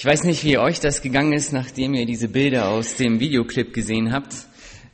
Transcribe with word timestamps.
Ich 0.00 0.04
weiß 0.04 0.22
nicht, 0.22 0.44
wie 0.44 0.58
euch 0.58 0.78
das 0.78 1.02
gegangen 1.02 1.32
ist, 1.32 1.52
nachdem 1.52 1.92
ihr 1.92 2.06
diese 2.06 2.28
Bilder 2.28 2.68
aus 2.68 2.94
dem 2.94 3.18
Videoclip 3.18 3.74
gesehen 3.74 4.12
habt. 4.12 4.32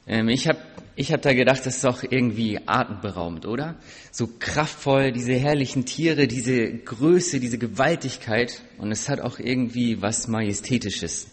Ähm, 0.07 0.31
ich 0.31 0.49
habe 0.49 0.59
ich 0.97 1.13
hab 1.13 1.21
da 1.21 1.35
gedacht, 1.35 1.67
das 1.67 1.75
ist 1.75 1.85
doch 1.85 2.05
irgendwie 2.09 2.59
atemberaubend, 2.65 3.45
oder? 3.45 3.77
So 4.11 4.31
kraftvoll, 4.39 5.13
diese 5.13 5.35
herrlichen 5.35 5.85
Tiere, 5.85 6.27
diese 6.27 6.73
Größe, 6.73 7.39
diese 7.39 7.59
Gewaltigkeit. 7.59 8.63
Und 8.79 8.93
es 8.93 9.11
hat 9.11 9.21
auch 9.21 9.39
irgendwie 9.39 10.01
was 10.01 10.27
Majestätisches. 10.27 11.27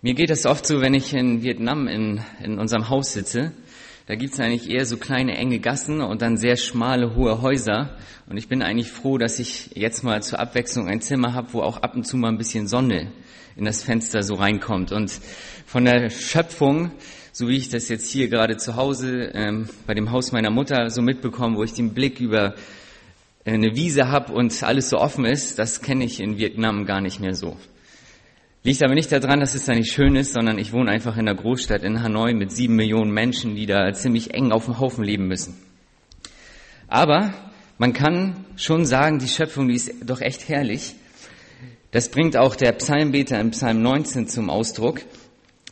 Mir 0.00 0.14
geht 0.14 0.30
das 0.30 0.46
oft 0.46 0.64
so, 0.64 0.80
wenn 0.80 0.94
ich 0.94 1.12
in 1.14 1.42
Vietnam 1.42 1.88
in, 1.88 2.20
in 2.40 2.60
unserem 2.60 2.88
Haus 2.88 3.14
sitze 3.14 3.50
da 4.06 4.16
gibt's 4.16 4.40
eigentlich 4.40 4.68
eher 4.68 4.84
so 4.84 4.96
kleine 4.96 5.36
enge 5.36 5.60
Gassen 5.60 6.00
und 6.00 6.22
dann 6.22 6.36
sehr 6.36 6.56
schmale 6.56 7.14
hohe 7.14 7.40
Häuser. 7.40 7.96
Und 8.28 8.36
ich 8.36 8.48
bin 8.48 8.62
eigentlich 8.62 8.90
froh, 8.90 9.16
dass 9.16 9.38
ich 9.38 9.70
jetzt 9.74 10.02
mal 10.02 10.22
zur 10.22 10.40
Abwechslung 10.40 10.88
ein 10.88 11.00
Zimmer 11.00 11.34
habe, 11.34 11.52
wo 11.52 11.60
auch 11.60 11.78
ab 11.78 11.94
und 11.94 12.04
zu 12.04 12.16
mal 12.16 12.28
ein 12.28 12.38
bisschen 12.38 12.66
Sonne 12.66 13.12
in 13.56 13.64
das 13.64 13.82
Fenster 13.82 14.22
so 14.22 14.34
reinkommt. 14.34 14.90
Und 14.92 15.12
von 15.66 15.84
der 15.84 16.10
Schöpfung, 16.10 16.90
so 17.32 17.48
wie 17.48 17.56
ich 17.56 17.68
das 17.68 17.88
jetzt 17.88 18.10
hier 18.10 18.28
gerade 18.28 18.56
zu 18.56 18.76
Hause 18.76 19.30
ähm, 19.34 19.68
bei 19.86 19.94
dem 19.94 20.10
Haus 20.10 20.32
meiner 20.32 20.50
Mutter 20.50 20.90
so 20.90 21.00
mitbekomme, 21.00 21.56
wo 21.56 21.62
ich 21.62 21.72
den 21.72 21.94
Blick 21.94 22.18
über 22.20 22.54
eine 23.44 23.74
Wiese 23.74 24.08
habe 24.08 24.32
und 24.32 24.62
alles 24.62 24.90
so 24.90 24.98
offen 24.98 25.24
ist, 25.24 25.58
das 25.58 25.80
kenne 25.80 26.04
ich 26.04 26.20
in 26.20 26.38
Vietnam 26.38 26.86
gar 26.86 27.00
nicht 27.00 27.20
mehr 27.20 27.34
so. 27.34 27.56
Liegt 28.64 28.84
aber 28.84 28.94
nicht 28.94 29.10
daran, 29.10 29.40
dass 29.40 29.56
es 29.56 29.64
da 29.64 29.72
nicht 29.72 29.92
schön 29.92 30.14
ist, 30.14 30.34
sondern 30.34 30.56
ich 30.56 30.72
wohne 30.72 30.90
einfach 30.90 31.16
in 31.16 31.28
einer 31.28 31.34
Großstadt 31.34 31.82
in 31.82 32.00
Hanoi 32.00 32.32
mit 32.32 32.52
sieben 32.52 32.76
Millionen 32.76 33.10
Menschen, 33.10 33.56
die 33.56 33.66
da 33.66 33.92
ziemlich 33.92 34.34
eng 34.34 34.52
auf 34.52 34.66
dem 34.66 34.78
Haufen 34.78 35.02
leben 35.02 35.26
müssen. 35.26 35.56
Aber 36.86 37.34
man 37.78 37.92
kann 37.92 38.44
schon 38.56 38.84
sagen, 38.84 39.18
die 39.18 39.26
Schöpfung, 39.26 39.66
die 39.66 39.74
ist 39.74 39.92
doch 40.04 40.20
echt 40.20 40.48
herrlich. 40.48 40.94
Das 41.90 42.08
bringt 42.08 42.36
auch 42.36 42.54
der 42.54 42.72
Psalmbeter 42.72 43.40
im 43.40 43.50
Psalm 43.50 43.82
19 43.82 44.28
zum 44.28 44.48
Ausdruck, 44.48 45.00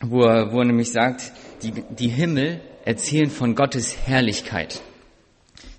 wo 0.01 0.23
er, 0.23 0.51
wo 0.51 0.59
er 0.59 0.65
nämlich 0.65 0.91
sagt, 0.91 1.31
die, 1.63 1.71
die 1.97 2.09
Himmel 2.09 2.59
erzählen 2.83 3.29
von 3.29 3.55
Gottes 3.55 4.05
Herrlichkeit. 4.05 4.81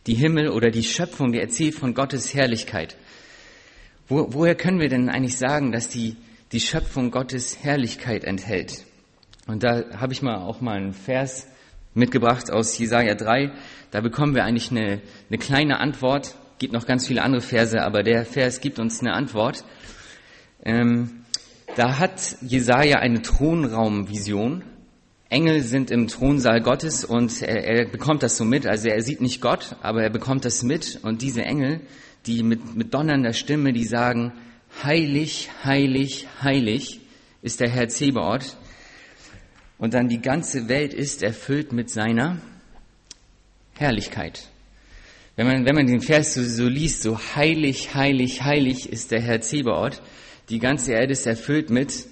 Die 0.07 0.15
Himmel 0.15 0.49
oder 0.49 0.71
die 0.71 0.83
Schöpfung, 0.83 1.33
die 1.33 1.41
erzählt 1.41 1.75
von 1.75 1.93
Gottes 1.93 2.33
Herrlichkeit. 2.33 2.97
Wo, 4.09 4.29
woher 4.31 4.55
können 4.55 4.81
wir 4.81 4.89
denn 4.89 5.11
eigentlich 5.11 5.37
sagen, 5.37 5.73
dass 5.73 5.91
die 5.91 6.17
die 6.53 6.61
Schöpfung 6.61 7.11
Gottes 7.11 7.59
Herrlichkeit 7.63 8.25
enthält. 8.25 8.85
Und 9.47 9.63
da 9.63 9.85
habe 9.97 10.13
ich 10.13 10.23
mal 10.23 10.37
auch 10.37 10.61
mal 10.61 10.77
einen 10.77 10.93
Vers 10.93 11.49
mitgebracht 11.95 12.51
aus 12.51 12.77
Jesaja 12.79 13.15
3. 13.15 13.53
Da 13.91 14.01
bekommen 14.01 14.35
wir 14.35 14.45
eigentlich 14.45 14.71
eine, 14.71 15.01
eine 15.29 15.39
kleine 15.39 15.81
Antwort. 15.81 16.37
Gibt 16.59 16.75
noch 16.75 16.87
ganz 16.87 17.07
viele 17.07 17.23
andere 17.23 17.41
Verse, 17.41 17.83
aber 17.83 18.03
der 18.03 18.25
Vers 18.25 18.61
gibt 18.61 18.79
uns 18.79 19.01
eine 19.01 19.15
Antwort. 19.15 19.65
Ähm, 20.65 21.25
da 21.75 21.99
hat 21.99 22.37
Jesaja 22.43 22.99
eine 22.99 23.23
Thronraumvision. 23.23 24.63
Engel 25.31 25.63
sind 25.63 25.91
im 25.91 26.09
Thronsaal 26.09 26.61
Gottes 26.61 27.07
und 27.07 27.41
er, 27.41 27.65
er 27.65 27.85
bekommt 27.87 28.23
das 28.23 28.37
so 28.37 28.45
mit. 28.45 28.67
Also 28.67 28.89
er 28.89 29.01
sieht 29.01 29.23
nicht 29.23 29.41
Gott, 29.41 29.77
aber 29.81 30.03
er 30.03 30.11
bekommt 30.11 30.45
das 30.45 30.63
mit. 30.63 31.01
Und 31.03 31.23
diese 31.23 31.43
Engel, 31.43 31.81
die 32.27 32.43
mit, 32.43 32.77
mit 32.77 32.93
donnernder 32.93 33.33
Stimme, 33.33 33.73
die 33.73 33.85
sagen, 33.85 34.33
Heilig, 34.83 35.51
heilig, 35.65 36.27
heilig 36.43 37.01
ist 37.43 37.61
der 37.61 37.69
Herr 37.69 37.89
Zebaoth. 37.89 38.57
Und 39.79 39.95
dann 39.95 40.09
die 40.09 40.21
ganze 40.21 40.69
Welt 40.69 40.95
ist 40.95 41.23
erfüllt 41.23 41.73
mit 41.73 41.91
seiner 41.91 42.41
Herrlichkeit. 43.75 44.49
Wenn 45.35 45.47
man, 45.47 45.65
wenn 45.65 45.75
man 45.75 45.87
den 45.87 46.01
Vers 46.01 46.35
so, 46.35 46.43
so 46.43 46.69
liest, 46.69 47.03
so 47.03 47.19
heilig, 47.19 47.95
heilig, 47.95 48.43
heilig 48.43 48.89
ist 48.89 49.11
der 49.11 49.21
Herr 49.21 49.41
Zebaoth, 49.41 50.03
die 50.49 50.59
ganze 50.59 50.93
Erde 50.93 51.13
ist 51.13 51.27
erfüllt 51.27 51.71
mit, 51.71 52.07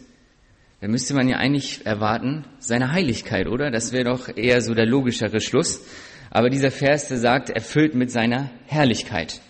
dann 0.80 0.90
müsste 0.90 1.14
man 1.14 1.28
ja 1.28 1.36
eigentlich 1.36 1.84
erwarten, 1.84 2.46
seine 2.58 2.92
Heiligkeit, 2.92 3.46
oder? 3.46 3.70
Das 3.70 3.92
wäre 3.92 4.04
doch 4.04 4.34
eher 4.34 4.62
so 4.62 4.72
der 4.74 4.86
logischere 4.86 5.40
Schluss. 5.40 5.82
Aber 6.30 6.48
dieser 6.48 6.70
Vers, 6.70 7.08
der 7.08 7.18
sagt, 7.18 7.50
erfüllt 7.50 7.94
mit 7.94 8.10
seiner 8.10 8.50
Herrlichkeit. 8.66 9.40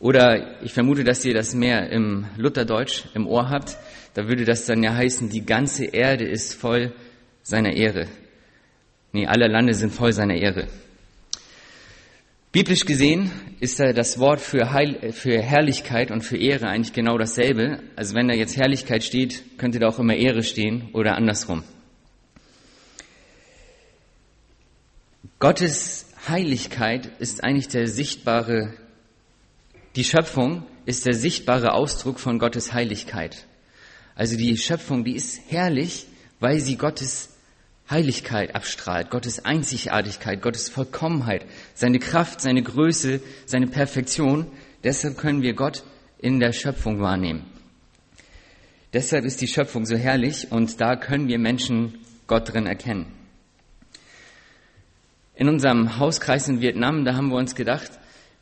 Oder 0.00 0.62
ich 0.62 0.72
vermute, 0.72 1.04
dass 1.04 1.24
ihr 1.26 1.34
das 1.34 1.54
mehr 1.54 1.90
im 1.90 2.24
Lutherdeutsch 2.36 3.04
im 3.14 3.26
Ohr 3.26 3.50
habt. 3.50 3.76
Da 4.14 4.26
würde 4.26 4.46
das 4.46 4.64
dann 4.64 4.82
ja 4.82 4.94
heißen, 4.94 5.28
die 5.28 5.44
ganze 5.44 5.84
Erde 5.84 6.24
ist 6.24 6.54
voll 6.54 6.92
seiner 7.42 7.74
Ehre. 7.74 8.08
Nee, 9.12 9.26
alle 9.26 9.46
Lande 9.46 9.74
sind 9.74 9.92
voll 9.92 10.12
seiner 10.12 10.36
Ehre. 10.36 10.68
Biblisch 12.50 12.86
gesehen 12.86 13.30
ist 13.60 13.78
da 13.78 13.92
das 13.92 14.18
Wort 14.18 14.40
für, 14.40 14.72
Heil, 14.72 15.12
für 15.12 15.40
Herrlichkeit 15.40 16.10
und 16.10 16.22
für 16.22 16.36
Ehre 16.36 16.66
eigentlich 16.66 16.94
genau 16.94 17.18
dasselbe. 17.18 17.80
Also 17.94 18.14
wenn 18.14 18.26
da 18.26 18.34
jetzt 18.34 18.56
Herrlichkeit 18.56 19.04
steht, 19.04 19.58
könnte 19.58 19.78
da 19.78 19.88
auch 19.88 19.98
immer 19.98 20.16
Ehre 20.16 20.42
stehen 20.42 20.88
oder 20.94 21.14
andersrum. 21.14 21.62
Gottes 25.38 26.06
Heiligkeit 26.26 27.10
ist 27.18 27.44
eigentlich 27.44 27.68
der 27.68 27.86
sichtbare 27.86 28.74
die 29.96 30.04
Schöpfung 30.04 30.64
ist 30.86 31.06
der 31.06 31.14
sichtbare 31.14 31.72
Ausdruck 31.72 32.20
von 32.20 32.38
Gottes 32.38 32.72
Heiligkeit. 32.72 33.46
Also 34.14 34.36
die 34.36 34.56
Schöpfung, 34.56 35.04
die 35.04 35.16
ist 35.16 35.40
herrlich, 35.48 36.06
weil 36.38 36.60
sie 36.60 36.76
Gottes 36.76 37.30
Heiligkeit 37.90 38.54
abstrahlt, 38.54 39.10
Gottes 39.10 39.44
Einzigartigkeit, 39.44 40.42
Gottes 40.42 40.68
Vollkommenheit, 40.68 41.44
seine 41.74 41.98
Kraft, 41.98 42.40
seine 42.40 42.62
Größe, 42.62 43.20
seine 43.46 43.66
Perfektion. 43.66 44.46
Deshalb 44.84 45.18
können 45.18 45.42
wir 45.42 45.54
Gott 45.54 45.82
in 46.18 46.38
der 46.38 46.52
Schöpfung 46.52 47.00
wahrnehmen. 47.00 47.46
Deshalb 48.92 49.24
ist 49.24 49.40
die 49.40 49.48
Schöpfung 49.48 49.86
so 49.86 49.96
herrlich 49.96 50.52
und 50.52 50.80
da 50.80 50.96
können 50.96 51.28
wir 51.28 51.38
Menschen 51.38 51.98
Gott 52.26 52.52
drin 52.52 52.66
erkennen. 52.66 53.06
In 55.34 55.48
unserem 55.48 55.98
Hauskreis 55.98 56.48
in 56.48 56.60
Vietnam, 56.60 57.04
da 57.04 57.14
haben 57.14 57.30
wir 57.30 57.36
uns 57.36 57.54
gedacht, 57.54 57.90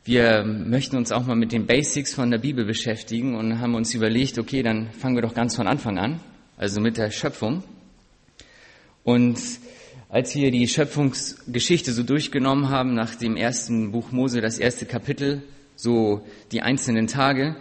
wir 0.09 0.43
möchten 0.43 0.97
uns 0.97 1.11
auch 1.11 1.27
mal 1.27 1.35
mit 1.35 1.51
den 1.51 1.67
Basics 1.67 2.15
von 2.15 2.31
der 2.31 2.39
Bibel 2.39 2.65
beschäftigen 2.65 3.35
und 3.35 3.59
haben 3.59 3.75
uns 3.75 3.93
überlegt, 3.93 4.39
okay, 4.39 4.63
dann 4.63 4.91
fangen 4.91 5.13
wir 5.13 5.21
doch 5.21 5.35
ganz 5.35 5.55
von 5.55 5.67
Anfang 5.67 5.99
an, 5.99 6.19
also 6.57 6.81
mit 6.81 6.97
der 6.97 7.11
Schöpfung. 7.11 7.63
Und 9.03 9.39
als 10.09 10.33
wir 10.33 10.49
die 10.49 10.67
Schöpfungsgeschichte 10.67 11.93
so 11.93 12.01
durchgenommen 12.01 12.69
haben, 12.69 12.95
nach 12.95 13.13
dem 13.13 13.37
ersten 13.37 13.91
Buch 13.91 14.11
Mose, 14.11 14.41
das 14.41 14.57
erste 14.57 14.87
Kapitel, 14.87 15.43
so 15.75 16.25
die 16.51 16.63
einzelnen 16.63 17.05
Tage, 17.05 17.55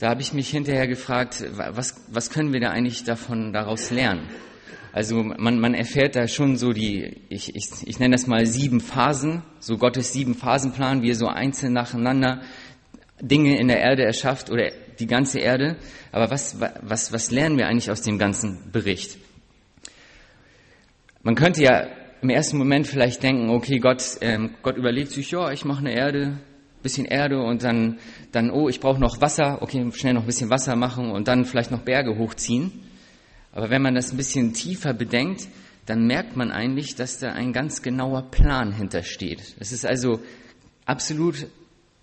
da 0.00 0.08
habe 0.10 0.20
ich 0.20 0.32
mich 0.32 0.50
hinterher 0.50 0.88
gefragt, 0.88 1.44
was, 1.52 2.02
was 2.08 2.28
können 2.28 2.52
wir 2.52 2.58
da 2.58 2.70
eigentlich 2.70 3.04
davon 3.04 3.52
daraus 3.52 3.92
lernen? 3.92 4.28
Also 4.94 5.24
man, 5.24 5.58
man 5.58 5.74
erfährt 5.74 6.14
da 6.14 6.28
schon 6.28 6.56
so 6.56 6.72
die, 6.72 7.16
ich, 7.28 7.56
ich, 7.56 7.66
ich 7.84 7.98
nenne 7.98 8.14
das 8.14 8.28
mal 8.28 8.46
sieben 8.46 8.78
Phasen, 8.78 9.42
so 9.58 9.76
Gottes 9.76 10.12
sieben 10.12 10.36
Phasenplan, 10.36 11.02
wie 11.02 11.10
er 11.10 11.16
so 11.16 11.26
einzeln 11.26 11.72
nacheinander 11.72 12.42
Dinge 13.20 13.58
in 13.58 13.66
der 13.66 13.80
Erde 13.80 14.04
erschafft 14.04 14.50
oder 14.50 14.70
die 15.00 15.08
ganze 15.08 15.40
Erde. 15.40 15.78
Aber 16.12 16.30
was, 16.30 16.60
was, 16.60 17.12
was 17.12 17.32
lernen 17.32 17.58
wir 17.58 17.66
eigentlich 17.66 17.90
aus 17.90 18.02
dem 18.02 18.18
ganzen 18.18 18.70
Bericht? 18.70 19.18
Man 21.24 21.34
könnte 21.34 21.64
ja 21.64 21.88
im 22.22 22.30
ersten 22.30 22.56
Moment 22.56 22.86
vielleicht 22.86 23.20
denken, 23.24 23.50
okay, 23.50 23.80
Gott, 23.80 24.18
ähm, 24.20 24.54
Gott 24.62 24.76
überlegt 24.76 25.10
sich, 25.10 25.28
ja, 25.32 25.50
ich 25.50 25.64
mache 25.64 25.80
eine 25.80 25.92
Erde, 25.92 26.38
bisschen 26.84 27.06
Erde 27.06 27.42
und 27.42 27.64
dann, 27.64 27.98
dann, 28.30 28.48
oh, 28.48 28.68
ich 28.68 28.78
brauche 28.78 29.00
noch 29.00 29.20
Wasser, 29.20 29.60
okay, 29.60 29.90
schnell 29.92 30.14
noch 30.14 30.22
ein 30.22 30.26
bisschen 30.28 30.50
Wasser 30.50 30.76
machen 30.76 31.10
und 31.10 31.26
dann 31.26 31.46
vielleicht 31.46 31.72
noch 31.72 31.80
Berge 31.80 32.16
hochziehen. 32.16 32.70
Aber 33.54 33.70
wenn 33.70 33.82
man 33.82 33.94
das 33.94 34.10
ein 34.10 34.16
bisschen 34.16 34.52
tiefer 34.52 34.92
bedenkt, 34.92 35.46
dann 35.86 36.06
merkt 36.08 36.36
man 36.36 36.50
eigentlich, 36.50 36.96
dass 36.96 37.20
da 37.20 37.32
ein 37.32 37.52
ganz 37.52 37.82
genauer 37.82 38.30
Plan 38.32 38.72
hintersteht. 38.72 39.54
Es 39.60 39.70
ist 39.70 39.86
also 39.86 40.20
absolut 40.86 41.46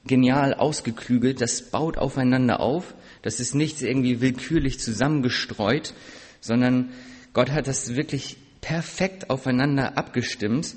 genial 0.05 0.53
ausgeklügelt, 0.53 1.41
das 1.41 1.69
baut 1.69 1.97
aufeinander 1.97 2.61
auf, 2.61 2.95
das 3.21 3.41
ist 3.41 3.53
nicht 3.53 3.81
irgendwie 3.81 4.21
willkürlich 4.21 4.79
zusammengestreut, 4.79 5.93
sondern 6.39 6.91
Gott 7.33 7.51
hat 7.51 7.67
das 7.67 7.95
wirklich 7.95 8.37
perfekt 8.61 9.29
aufeinander 9.29 9.97
abgestimmt. 9.97 10.75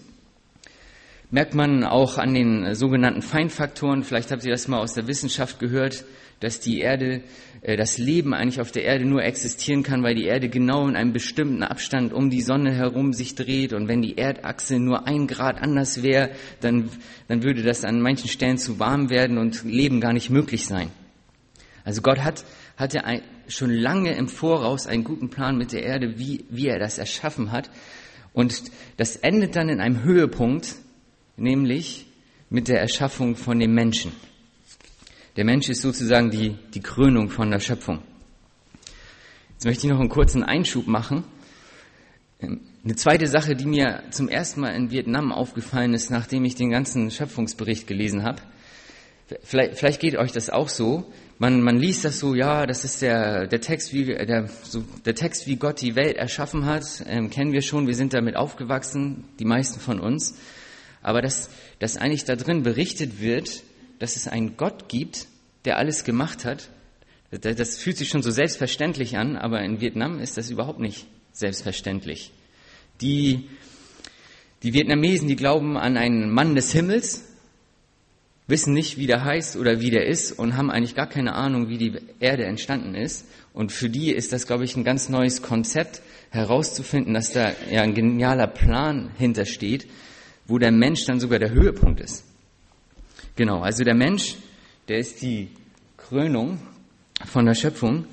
Merkt 1.30 1.54
man 1.54 1.84
auch 1.84 2.18
an 2.18 2.34
den 2.34 2.74
sogenannten 2.74 3.22
Feinfaktoren, 3.22 4.04
vielleicht 4.04 4.30
habt 4.30 4.44
ihr 4.44 4.52
das 4.52 4.68
mal 4.68 4.80
aus 4.80 4.94
der 4.94 5.06
Wissenschaft 5.06 5.58
gehört, 5.58 6.04
dass 6.40 6.60
die 6.60 6.80
Erde, 6.80 7.22
äh, 7.62 7.76
das 7.76 7.98
Leben 7.98 8.34
eigentlich 8.34 8.60
auf 8.60 8.70
der 8.70 8.84
Erde 8.84 9.04
nur 9.04 9.22
existieren 9.22 9.82
kann, 9.82 10.02
weil 10.02 10.14
die 10.14 10.24
Erde 10.24 10.48
genau 10.48 10.86
in 10.86 10.96
einem 10.96 11.12
bestimmten 11.12 11.62
Abstand 11.62 12.12
um 12.12 12.30
die 12.30 12.42
Sonne 12.42 12.72
herum 12.72 13.12
sich 13.12 13.34
dreht. 13.34 13.72
Und 13.72 13.88
wenn 13.88 14.02
die 14.02 14.18
Erdachse 14.18 14.78
nur 14.78 15.06
ein 15.06 15.26
Grad 15.26 15.60
anders 15.60 16.02
wäre, 16.02 16.30
dann, 16.60 16.90
dann 17.28 17.42
würde 17.42 17.62
das 17.62 17.84
an 17.84 18.00
manchen 18.00 18.28
Stellen 18.28 18.58
zu 18.58 18.78
warm 18.78 19.10
werden 19.10 19.38
und 19.38 19.64
Leben 19.64 20.00
gar 20.00 20.12
nicht 20.12 20.30
möglich 20.30 20.66
sein. 20.66 20.90
Also 21.84 22.02
Gott 22.02 22.20
hat, 22.20 22.44
hatte 22.76 23.04
ein, 23.04 23.22
schon 23.48 23.70
lange 23.70 24.14
im 24.14 24.28
Voraus 24.28 24.86
einen 24.86 25.04
guten 25.04 25.30
Plan 25.30 25.56
mit 25.56 25.72
der 25.72 25.82
Erde, 25.82 26.18
wie, 26.18 26.44
wie 26.48 26.68
er 26.68 26.78
das 26.78 26.98
erschaffen 26.98 27.52
hat. 27.52 27.70
Und 28.32 28.62
das 28.96 29.16
endet 29.16 29.54
dann 29.54 29.68
in 29.68 29.80
einem 29.80 30.02
Höhepunkt, 30.02 30.74
nämlich 31.36 32.06
mit 32.50 32.68
der 32.68 32.80
Erschaffung 32.80 33.36
von 33.36 33.58
dem 33.58 33.74
Menschen. 33.74 34.12
Der 35.36 35.44
Mensch 35.44 35.68
ist 35.68 35.82
sozusagen 35.82 36.30
die, 36.30 36.56
die 36.74 36.80
Krönung 36.80 37.28
von 37.28 37.50
der 37.50 37.60
Schöpfung. 37.60 38.02
Jetzt 39.54 39.64
möchte 39.64 39.86
ich 39.86 39.92
noch 39.92 40.00
einen 40.00 40.08
kurzen 40.08 40.44
Einschub 40.44 40.86
machen. 40.86 41.24
Ähm, 42.40 42.60
eine 42.84 42.96
zweite 42.96 43.26
Sache, 43.26 43.56
die 43.56 43.64
mir 43.64 44.02
zum 44.10 44.28
ersten 44.28 44.60
Mal 44.60 44.74
in 44.74 44.90
Vietnam 44.90 45.32
aufgefallen 45.32 45.94
ist, 45.94 46.10
nachdem 46.10 46.44
ich 46.44 46.54
den 46.54 46.70
ganzen 46.70 47.10
Schöpfungsbericht 47.10 47.86
gelesen 47.86 48.24
habe. 48.24 48.42
Vielleicht, 49.42 49.78
vielleicht 49.78 50.00
geht 50.00 50.16
euch 50.16 50.32
das 50.32 50.50
auch 50.50 50.68
so. 50.68 51.10
Man, 51.38 51.62
man 51.62 51.78
liest 51.78 52.04
das 52.04 52.20
so, 52.20 52.34
ja, 52.34 52.66
das 52.66 52.84
ist 52.84 53.00
der, 53.00 53.46
der 53.46 53.60
Text, 53.60 53.92
wie 53.94 54.04
der, 54.04 54.48
so, 54.62 54.84
der 55.04 55.14
Text, 55.14 55.46
wie 55.46 55.56
Gott 55.56 55.80
die 55.80 55.96
Welt 55.96 56.16
erschaffen 56.16 56.66
hat, 56.66 56.84
ähm, 57.06 57.30
kennen 57.30 57.52
wir 57.52 57.62
schon. 57.62 57.86
Wir 57.86 57.94
sind 57.94 58.12
damit 58.12 58.36
aufgewachsen, 58.36 59.24
die 59.38 59.46
meisten 59.46 59.80
von 59.80 59.98
uns. 59.98 60.36
Aber 61.04 61.22
dass, 61.22 61.50
dass 61.78 61.96
eigentlich 61.96 62.24
da 62.24 62.34
drin 62.34 62.64
berichtet 62.64 63.20
wird, 63.20 63.62
dass 64.00 64.16
es 64.16 64.26
einen 64.26 64.56
Gott 64.56 64.88
gibt, 64.88 65.28
der 65.64 65.78
alles 65.78 66.02
gemacht 66.02 66.44
hat, 66.44 66.68
das 67.30 67.78
fühlt 67.78 67.96
sich 67.96 68.08
schon 68.08 68.22
so 68.22 68.30
selbstverständlich 68.30 69.16
an, 69.16 69.36
aber 69.36 69.60
in 69.62 69.80
Vietnam 69.80 70.18
ist 70.18 70.36
das 70.36 70.50
überhaupt 70.50 70.80
nicht 70.80 71.06
selbstverständlich. 71.32 72.32
Die, 73.00 73.48
die 74.62 74.72
Vietnamesen, 74.72 75.28
die 75.28 75.36
glauben 75.36 75.76
an 75.76 75.96
einen 75.96 76.30
Mann 76.30 76.54
des 76.54 76.72
Himmels, 76.72 77.24
wissen 78.46 78.72
nicht, 78.72 78.98
wie 78.98 79.06
der 79.06 79.24
heißt 79.24 79.56
oder 79.56 79.80
wie 79.80 79.90
der 79.90 80.06
ist 80.06 80.32
und 80.32 80.56
haben 80.56 80.70
eigentlich 80.70 80.94
gar 80.94 81.08
keine 81.08 81.34
Ahnung, 81.34 81.68
wie 81.68 81.78
die 81.78 81.92
Erde 82.20 82.44
entstanden 82.44 82.94
ist. 82.94 83.26
Und 83.52 83.72
für 83.72 83.88
die 83.88 84.12
ist 84.12 84.32
das, 84.32 84.46
glaube 84.46 84.64
ich, 84.64 84.76
ein 84.76 84.84
ganz 84.84 85.08
neues 85.08 85.42
Konzept, 85.42 86.02
herauszufinden, 86.30 87.14
dass 87.14 87.32
da 87.32 87.52
ja 87.70 87.82
ein 87.82 87.94
genialer 87.94 88.48
Plan 88.48 89.10
hintersteht, 89.16 89.86
wo 90.46 90.58
der 90.58 90.72
Mensch 90.72 91.04
dann 91.06 91.20
sogar 91.20 91.38
der 91.38 91.50
Höhepunkt 91.50 92.00
ist. 92.00 92.24
Genau, 93.36 93.60
also 93.60 93.84
der 93.84 93.94
Mensch, 93.94 94.36
der 94.88 94.98
ist 94.98 95.22
die 95.22 95.48
Krönung 95.96 96.58
von 97.24 97.46
der 97.46 97.54
Schöpfung, 97.54 98.06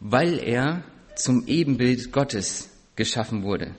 weil 0.00 0.38
er 0.38 0.84
zum 1.14 1.46
Ebenbild 1.46 2.12
Gottes 2.12 2.70
geschaffen 2.96 3.42
wurde. 3.42 3.74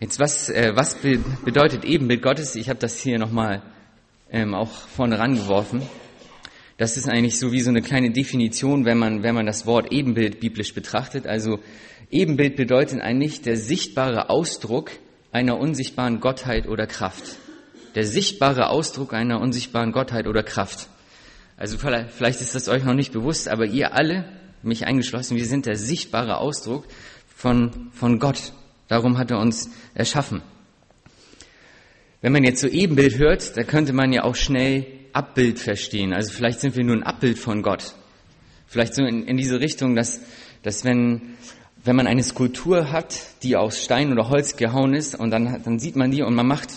Jetzt 0.00 0.18
was, 0.18 0.50
äh, 0.50 0.72
was 0.74 0.96
be 0.96 1.18
bedeutet 1.44 1.84
Ebenbild 1.84 2.22
Gottes? 2.22 2.56
Ich 2.56 2.68
habe 2.68 2.78
das 2.78 3.00
hier 3.00 3.18
nochmal 3.18 3.62
ähm, 4.30 4.54
auch 4.54 4.70
vorne 4.70 5.18
rangeworfen. 5.18 5.82
Das 6.76 6.96
ist 6.96 7.08
eigentlich 7.08 7.38
so 7.38 7.52
wie 7.52 7.60
so 7.60 7.70
eine 7.70 7.82
kleine 7.82 8.10
Definition, 8.10 8.84
wenn 8.84 8.98
man, 8.98 9.22
wenn 9.22 9.34
man 9.34 9.46
das 9.46 9.64
Wort 9.64 9.92
Ebenbild 9.92 10.40
biblisch 10.40 10.74
betrachtet. 10.74 11.26
Also 11.26 11.60
Ebenbild 12.10 12.56
bedeutet 12.56 13.00
eigentlich 13.00 13.42
der 13.42 13.56
sichtbare 13.56 14.28
Ausdruck 14.28 14.90
einer 15.34 15.58
unsichtbaren 15.58 16.20
Gottheit 16.20 16.68
oder 16.68 16.86
Kraft. 16.86 17.24
Der 17.96 18.06
sichtbare 18.06 18.68
Ausdruck 18.68 19.12
einer 19.12 19.40
unsichtbaren 19.40 19.90
Gottheit 19.90 20.28
oder 20.28 20.44
Kraft. 20.44 20.88
Also 21.56 21.76
vielleicht 21.76 22.40
ist 22.40 22.54
das 22.54 22.68
euch 22.68 22.84
noch 22.84 22.94
nicht 22.94 23.12
bewusst, 23.12 23.48
aber 23.48 23.66
ihr 23.66 23.94
alle, 23.94 24.24
mich 24.62 24.86
eingeschlossen, 24.86 25.36
wir 25.36 25.44
sind 25.44 25.66
der 25.66 25.76
sichtbare 25.76 26.38
Ausdruck 26.38 26.86
von, 27.34 27.90
von 27.92 28.20
Gott. 28.20 28.52
Darum 28.86 29.18
hat 29.18 29.32
er 29.32 29.40
uns 29.40 29.70
erschaffen. 29.92 30.40
Wenn 32.20 32.32
man 32.32 32.44
jetzt 32.44 32.60
so 32.60 32.68
Ebenbild 32.68 33.18
hört, 33.18 33.56
da 33.56 33.64
könnte 33.64 33.92
man 33.92 34.12
ja 34.12 34.22
auch 34.22 34.36
schnell 34.36 34.86
Abbild 35.12 35.58
verstehen. 35.58 36.12
Also 36.12 36.32
vielleicht 36.32 36.60
sind 36.60 36.76
wir 36.76 36.84
nur 36.84 36.96
ein 36.96 37.02
Abbild 37.02 37.38
von 37.38 37.62
Gott. 37.62 37.94
Vielleicht 38.68 38.94
so 38.94 39.04
in, 39.04 39.26
in 39.26 39.36
diese 39.36 39.58
Richtung, 39.58 39.96
dass, 39.96 40.20
dass 40.62 40.84
wenn, 40.84 41.34
wenn 41.84 41.96
man 41.96 42.06
eine 42.06 42.22
Skulptur 42.22 42.90
hat, 42.90 43.42
die 43.42 43.56
aus 43.56 43.82
Stein 43.82 44.10
oder 44.10 44.30
Holz 44.30 44.56
gehauen 44.56 44.94
ist, 44.94 45.14
und 45.14 45.30
dann, 45.30 45.62
dann 45.62 45.78
sieht 45.78 45.96
man 45.96 46.10
die 46.10 46.22
und 46.22 46.34
man 46.34 46.46
macht 46.46 46.70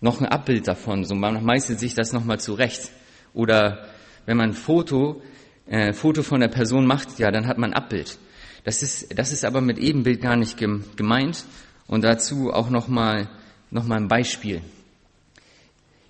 noch 0.00 0.20
ein 0.20 0.26
Abbild 0.26 0.68
davon. 0.68 1.04
So, 1.04 1.14
man 1.14 1.44
meistert 1.44 1.80
sich 1.80 1.94
das 1.94 2.12
nochmal 2.12 2.40
zurecht. 2.40 2.90
Oder 3.34 3.86
wenn 4.24 4.36
man 4.36 4.50
ein 4.50 4.54
Foto, 4.54 5.22
äh, 5.66 5.92
Foto 5.92 6.22
von 6.22 6.40
der 6.40 6.48
Person 6.48 6.86
macht, 6.86 7.18
ja, 7.18 7.30
dann 7.30 7.46
hat 7.46 7.58
man 7.58 7.70
ein 7.70 7.76
Abbild. 7.76 8.18
Das 8.64 8.82
ist, 8.82 9.18
das 9.18 9.32
ist 9.32 9.44
aber 9.44 9.60
mit 9.60 9.78
Ebenbild 9.78 10.20
gar 10.20 10.36
nicht 10.36 10.56
gemeint. 10.58 11.44
Und 11.88 12.04
dazu 12.04 12.52
auch 12.52 12.70
nochmal 12.70 13.28
noch 13.70 13.84
mal 13.86 13.96
ein 13.96 14.08
Beispiel. 14.08 14.60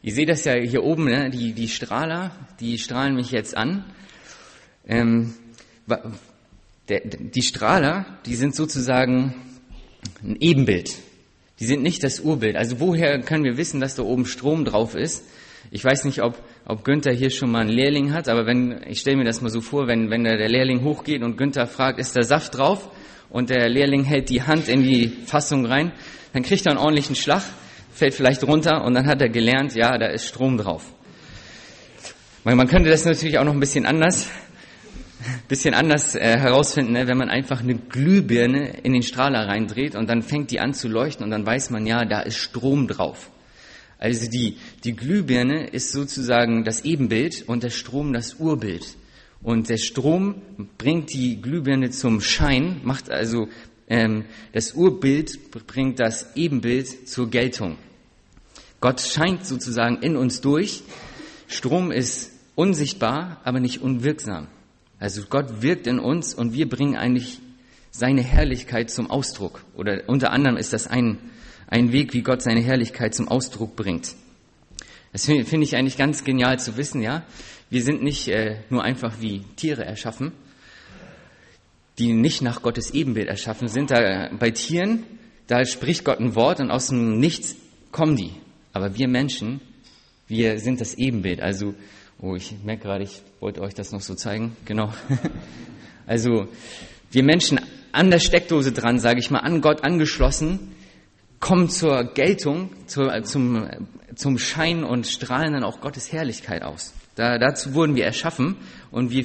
Ihr 0.03 0.13
seht 0.13 0.29
das 0.29 0.45
ja 0.45 0.55
hier 0.55 0.83
oben, 0.83 1.05
ne? 1.05 1.31
die, 1.31 1.53
die 1.53 1.69
Strahler, 1.69 2.33
die 2.61 2.77
strahlen 2.79 3.15
mich 3.15 3.31
jetzt 3.31 3.57
an. 3.57 3.85
Ähm, 4.87 5.35
der, 6.89 7.01
die 7.05 7.43
Strahler, 7.43 8.19
die 8.27 8.35
sind 8.35 8.55
sozusagen 8.55 9.35
ein 10.23 10.37
Ebenbild. 10.41 10.95
Die 11.61 11.65
sind 11.65 11.83
nicht 11.83 12.03
das 12.03 12.21
Urbild. 12.21 12.57
Also 12.57 12.81
woher 12.81 13.21
können 13.21 13.45
wir 13.45 13.57
wissen, 13.57 13.81
dass 13.81 13.95
da 13.95 14.03
oben 14.03 14.27
Strom 14.27 14.65
drauf 14.65 14.95
ist? 14.95 15.25
Ich 15.71 15.85
weiß 15.85 16.05
nicht, 16.05 16.23
ob, 16.23 16.43
ob 16.67 16.85
Günther 16.85 17.13
hier 17.13 17.31
schon 17.31 17.51
mal 17.51 17.61
einen 17.61 17.71
Lehrling 17.71 18.13
hat, 18.13 18.29
aber 18.29 18.47
wenn, 18.47 18.83
ich 18.89 19.01
stelle 19.01 19.17
mir 19.17 19.25
das 19.25 19.41
mal 19.41 19.49
so 19.49 19.61
vor, 19.61 19.87
wenn, 19.87 20.11
wenn 20.11 20.25
der 20.25 20.49
Lehrling 20.49 20.83
hochgeht 20.83 21.23
und 21.23 21.37
Günther 21.37 21.67
fragt, 21.67 22.01
ist 22.01 22.17
da 22.17 22.23
Saft 22.25 22.57
drauf? 22.57 22.91
Und 23.31 23.49
der 23.49 23.69
Lehrling 23.69 24.05
hält 24.05 24.29
die 24.29 24.43
Hand 24.43 24.69
in 24.69 24.83
die 24.83 25.09
Fassung 25.25 25.65
rein, 25.65 25.93
dann 26.33 26.43
kriegt 26.43 26.67
er 26.67 26.73
einen 26.73 26.81
ordentlichen 26.81 27.15
Schlag, 27.15 27.43
fällt 27.91 28.15
vielleicht 28.15 28.45
runter 28.45 28.85
und 28.85 28.95
dann 28.95 29.07
hat 29.07 29.23
er 29.23 29.29
gelernt, 29.29 29.75
ja, 29.75 29.97
da 29.97 30.07
ist 30.07 30.27
Strom 30.27 30.59
drauf. 30.59 30.93
Man 32.45 32.67
könnte 32.67 32.91
das 32.91 33.05
natürlich 33.05 33.39
auch 33.39 33.45
noch 33.45 33.55
ein 33.55 33.61
bisschen 33.61 33.87
anders, 33.87 34.29
bisschen 35.49 35.75
anders 35.75 36.15
äh, 36.15 36.39
herausfinden, 36.39 36.93
ne? 36.93 37.07
wenn 37.07 37.19
man 37.19 37.29
einfach 37.29 37.61
eine 37.61 37.75
Glühbirne 37.75 38.79
in 38.83 38.93
den 38.93 39.03
Strahler 39.03 39.49
reindreht 39.49 39.95
und 39.95 40.09
dann 40.09 40.23
fängt 40.23 40.51
die 40.51 40.61
an 40.61 40.75
zu 40.75 40.89
leuchten 40.89 41.25
und 41.25 41.31
dann 41.31 41.47
weiß 41.47 41.71
man, 41.71 41.87
ja, 41.87 42.05
da 42.05 42.21
ist 42.21 42.37
Strom 42.37 42.89
drauf. 42.89 43.31
Also 43.99 44.29
die, 44.29 44.57
die 44.83 44.97
Glühbirne 44.97 45.69
ist 45.69 45.93
sozusagen 45.93 46.65
das 46.65 46.85
Ebenbild 46.85 47.45
und 47.47 47.63
der 47.63 47.71
Strom 47.71 48.13
das 48.13 48.35
Urbild. 48.35 48.97
Und 49.43 49.69
der 49.69 49.77
Strom 49.77 50.43
bringt 50.79 51.13
die 51.13 51.41
Glühbirne 51.41 51.91
zum 51.91 52.21
Schein, 52.21 52.81
macht 52.83 53.11
also 53.11 53.49
ähm, 53.89 54.25
das 54.53 54.73
Urbild 54.73 55.51
bringt 55.67 56.01
das 56.01 56.35
Ebenbild 56.37 57.09
zur 57.09 57.31
Geltung. 57.31 57.77
Gott 58.81 59.01
scheint 59.01 59.47
sozusagen 59.47 59.99
in 59.99 60.17
uns 60.17 60.41
durch. 60.41 60.83
Strom 61.47 61.93
ist 61.93 62.33
unsichtbar, 62.55 63.41
aber 63.45 63.61
nicht 63.61 63.83
unwirksam. 63.83 64.49
Also 65.03 65.23
Gott 65.29 65.63
wirkt 65.63 65.87
in 65.87 65.99
uns 65.99 66.33
und 66.33 66.53
wir 66.53 66.69
bringen 66.69 66.97
eigentlich 66.97 67.41
seine 67.91 68.23
Herrlichkeit 68.23 68.91
zum 68.91 69.11
Ausdruck. 69.11 69.65
Oder 69.75 70.03
unter 70.07 70.31
anderem 70.31 70.57
ist 70.57 70.73
das 70.73 70.87
ein 70.87 71.19
ein 71.73 71.91
Weg, 71.91 72.13
wie 72.13 72.21
Gott 72.21 72.43
seine 72.43 72.61
Herrlichkeit 72.61 73.15
zum 73.15 73.29
Ausdruck 73.29 73.77
bringt. 73.77 74.15
Das 75.13 75.25
finde 75.25 75.63
ich 75.63 75.75
eigentlich 75.75 75.97
ganz 75.97 76.23
genial 76.23 76.59
zu 76.59 76.77
wissen, 76.77 77.01
ja. 77.01 77.25
Wir 77.71 77.83
sind 77.83 78.03
nicht 78.03 78.29
äh, 78.29 78.57
nur 78.69 78.85
einfach 78.85 79.21
wie 79.21 79.41
Tiere 79.57 79.83
erschaffen, 79.83 80.33
die 81.99 82.13
nicht 82.13 82.43
nach 82.43 82.61
Gottes 82.61 82.91
Ebenbild 82.93 83.29
erschaffen 83.29 83.69
sind. 83.69 83.91
Da, 83.91 84.29
bei 84.39 84.51
Tieren, 84.51 85.05
da 85.47 85.65
spricht 85.65 86.05
Gott 86.05 86.21
ein 86.21 86.35
Wort 86.35 86.61
und 86.61 86.71
aus 86.71 86.89
dem 86.89 87.19
Nichts 87.19 87.57
kommen 87.91 88.17
die. 88.17 88.33
Aber 88.75 88.99
wir 88.99 89.09
Menschen, 89.09 89.63
wir 90.29 90.59
sind 90.59 90.79
das 90.79 90.95
Ebenbild. 90.97 91.41
Also, 91.41 91.75
oh, 92.23 92.37
ich 92.37 92.55
merke 92.65 92.85
gerade, 92.85 93.05
ich 93.05 93.21
wollte 93.41 93.61
euch 93.61 93.75
das 93.75 93.93
noch 93.93 94.01
so 94.01 94.15
zeigen. 94.15 94.57
Genau. 94.65 94.93
Also, 96.05 96.49
wir 97.13 97.23
Menschen 97.23 97.61
an 97.93 98.11
der 98.11 98.19
Steckdose 98.19 98.73
dran, 98.73 98.99
sage 98.99 99.21
ich 99.21 99.31
mal, 99.31 99.39
an 99.39 99.61
Gott 99.61 99.85
angeschlossen, 99.85 100.75
kommen 101.39 101.71
zur 101.71 102.13
Geltung, 102.13 102.71
zur, 102.87 103.23
zum, 103.23 103.69
zum 104.17 104.37
Schein 104.37 104.83
und 104.83 105.07
strahlen 105.07 105.53
dann 105.53 105.63
auch 105.63 105.81
Gottes 105.81 106.13
Herrlichkeit 106.13 106.65
aus. 106.65 106.93
Da, 107.15 107.39
dazu 107.39 107.75
wurden 107.75 107.95
wir 107.95 108.05
erschaffen 108.05 108.57
und 108.91 109.13
wir 109.13 109.25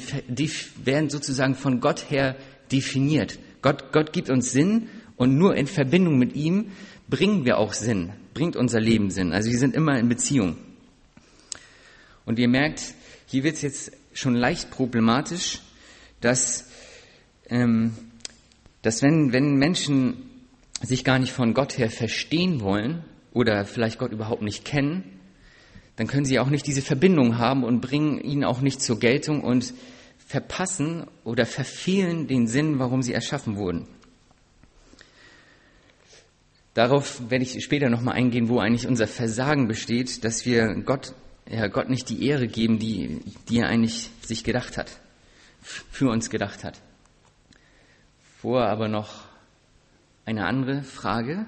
werden 0.86 1.10
sozusagen 1.10 1.56
von 1.56 1.80
Gott 1.80 2.12
her 2.12 2.36
definiert. 2.72 3.40
Gott, 3.64 3.92
Gott 3.92 4.14
gibt 4.14 4.30
uns 4.30 4.52
Sinn 4.52 4.90
und 5.16 5.36
nur 5.36 5.56
in 5.56 5.66
Verbindung 5.66 6.20
mit 6.20 6.36
ihm 6.36 6.72
bringen 7.10 7.44
wir 7.44 7.58
auch 7.58 7.74
Sinn, 7.74 8.12
bringt 8.36 8.56
unser 8.56 8.80
Leben 8.80 9.10
Sinn. 9.10 9.34
Also 9.34 9.50
wir 9.50 9.58
sind 9.58 9.74
immer 9.74 9.98
in 9.98 10.10
Beziehung. 10.10 10.58
Und 12.28 12.38
ihr 12.40 12.50
merkt, 12.50 12.94
hier 13.26 13.44
wird 13.44 13.56
es 13.56 13.62
jetzt 13.62 13.92
schon 14.14 14.36
leicht 14.36 14.70
problematisch, 14.70 15.62
dass, 16.20 16.70
ähm, 17.50 17.96
dass 18.82 19.02
wenn, 19.02 19.32
wenn 19.32 19.56
Menschen 19.56 20.30
sich 20.82 21.06
gar 21.06 21.20
nicht 21.20 21.32
von 21.32 21.54
Gott 21.54 21.78
her 21.78 21.90
verstehen 21.90 22.60
wollen 22.60 23.06
oder 23.32 23.64
vielleicht 23.64 23.98
Gott 23.98 24.12
überhaupt 24.12 24.42
nicht 24.42 24.66
kennen, 24.66 25.20
dann 25.96 26.08
können 26.08 26.26
sie 26.26 26.38
auch 26.40 26.50
nicht 26.50 26.68
diese 26.68 26.82
Verbindung 26.82 27.38
haben 27.38 27.64
und 27.64 27.80
bringen 27.80 28.20
ihn 28.20 28.44
auch 28.44 28.60
nicht 28.60 28.82
zur 28.82 29.00
Geltung 29.00 29.42
und 29.42 29.74
verpassen 30.18 31.08
oder 31.24 31.46
verfehlen 31.46 32.28
den 32.28 32.46
Sinn, 32.46 32.78
warum 32.78 33.04
sie 33.04 33.14
erschaffen 33.14 33.56
wurden. 33.56 33.88
Darauf 36.74 37.32
werde 37.32 37.46
ich 37.46 37.64
später 37.64 37.90
nochmal 37.90 38.16
eingehen, 38.16 38.50
wo 38.50 38.60
eigentlich 38.60 38.86
unser 38.86 39.08
Versagen 39.08 39.70
besteht, 39.70 40.26
dass 40.26 40.46
wir 40.46 40.76
Gott, 40.86 41.16
ja, 41.50 41.68
Gott 41.68 41.90
nicht 41.90 42.10
die 42.10 42.26
Ehre 42.28 42.48
geben, 42.48 42.80
die, 42.80 43.22
die 43.50 43.60
er 43.60 43.68
eigentlich 43.68 44.10
sich 44.22 44.44
gedacht 44.44 44.78
hat, 44.78 45.00
für 45.62 46.10
uns 46.10 46.30
gedacht 46.30 46.64
hat. 46.64 46.80
Vorher 48.42 48.70
aber 48.70 48.88
noch 48.88 49.26
eine 50.26 50.46
andere 50.46 50.84
Frage. 50.84 51.46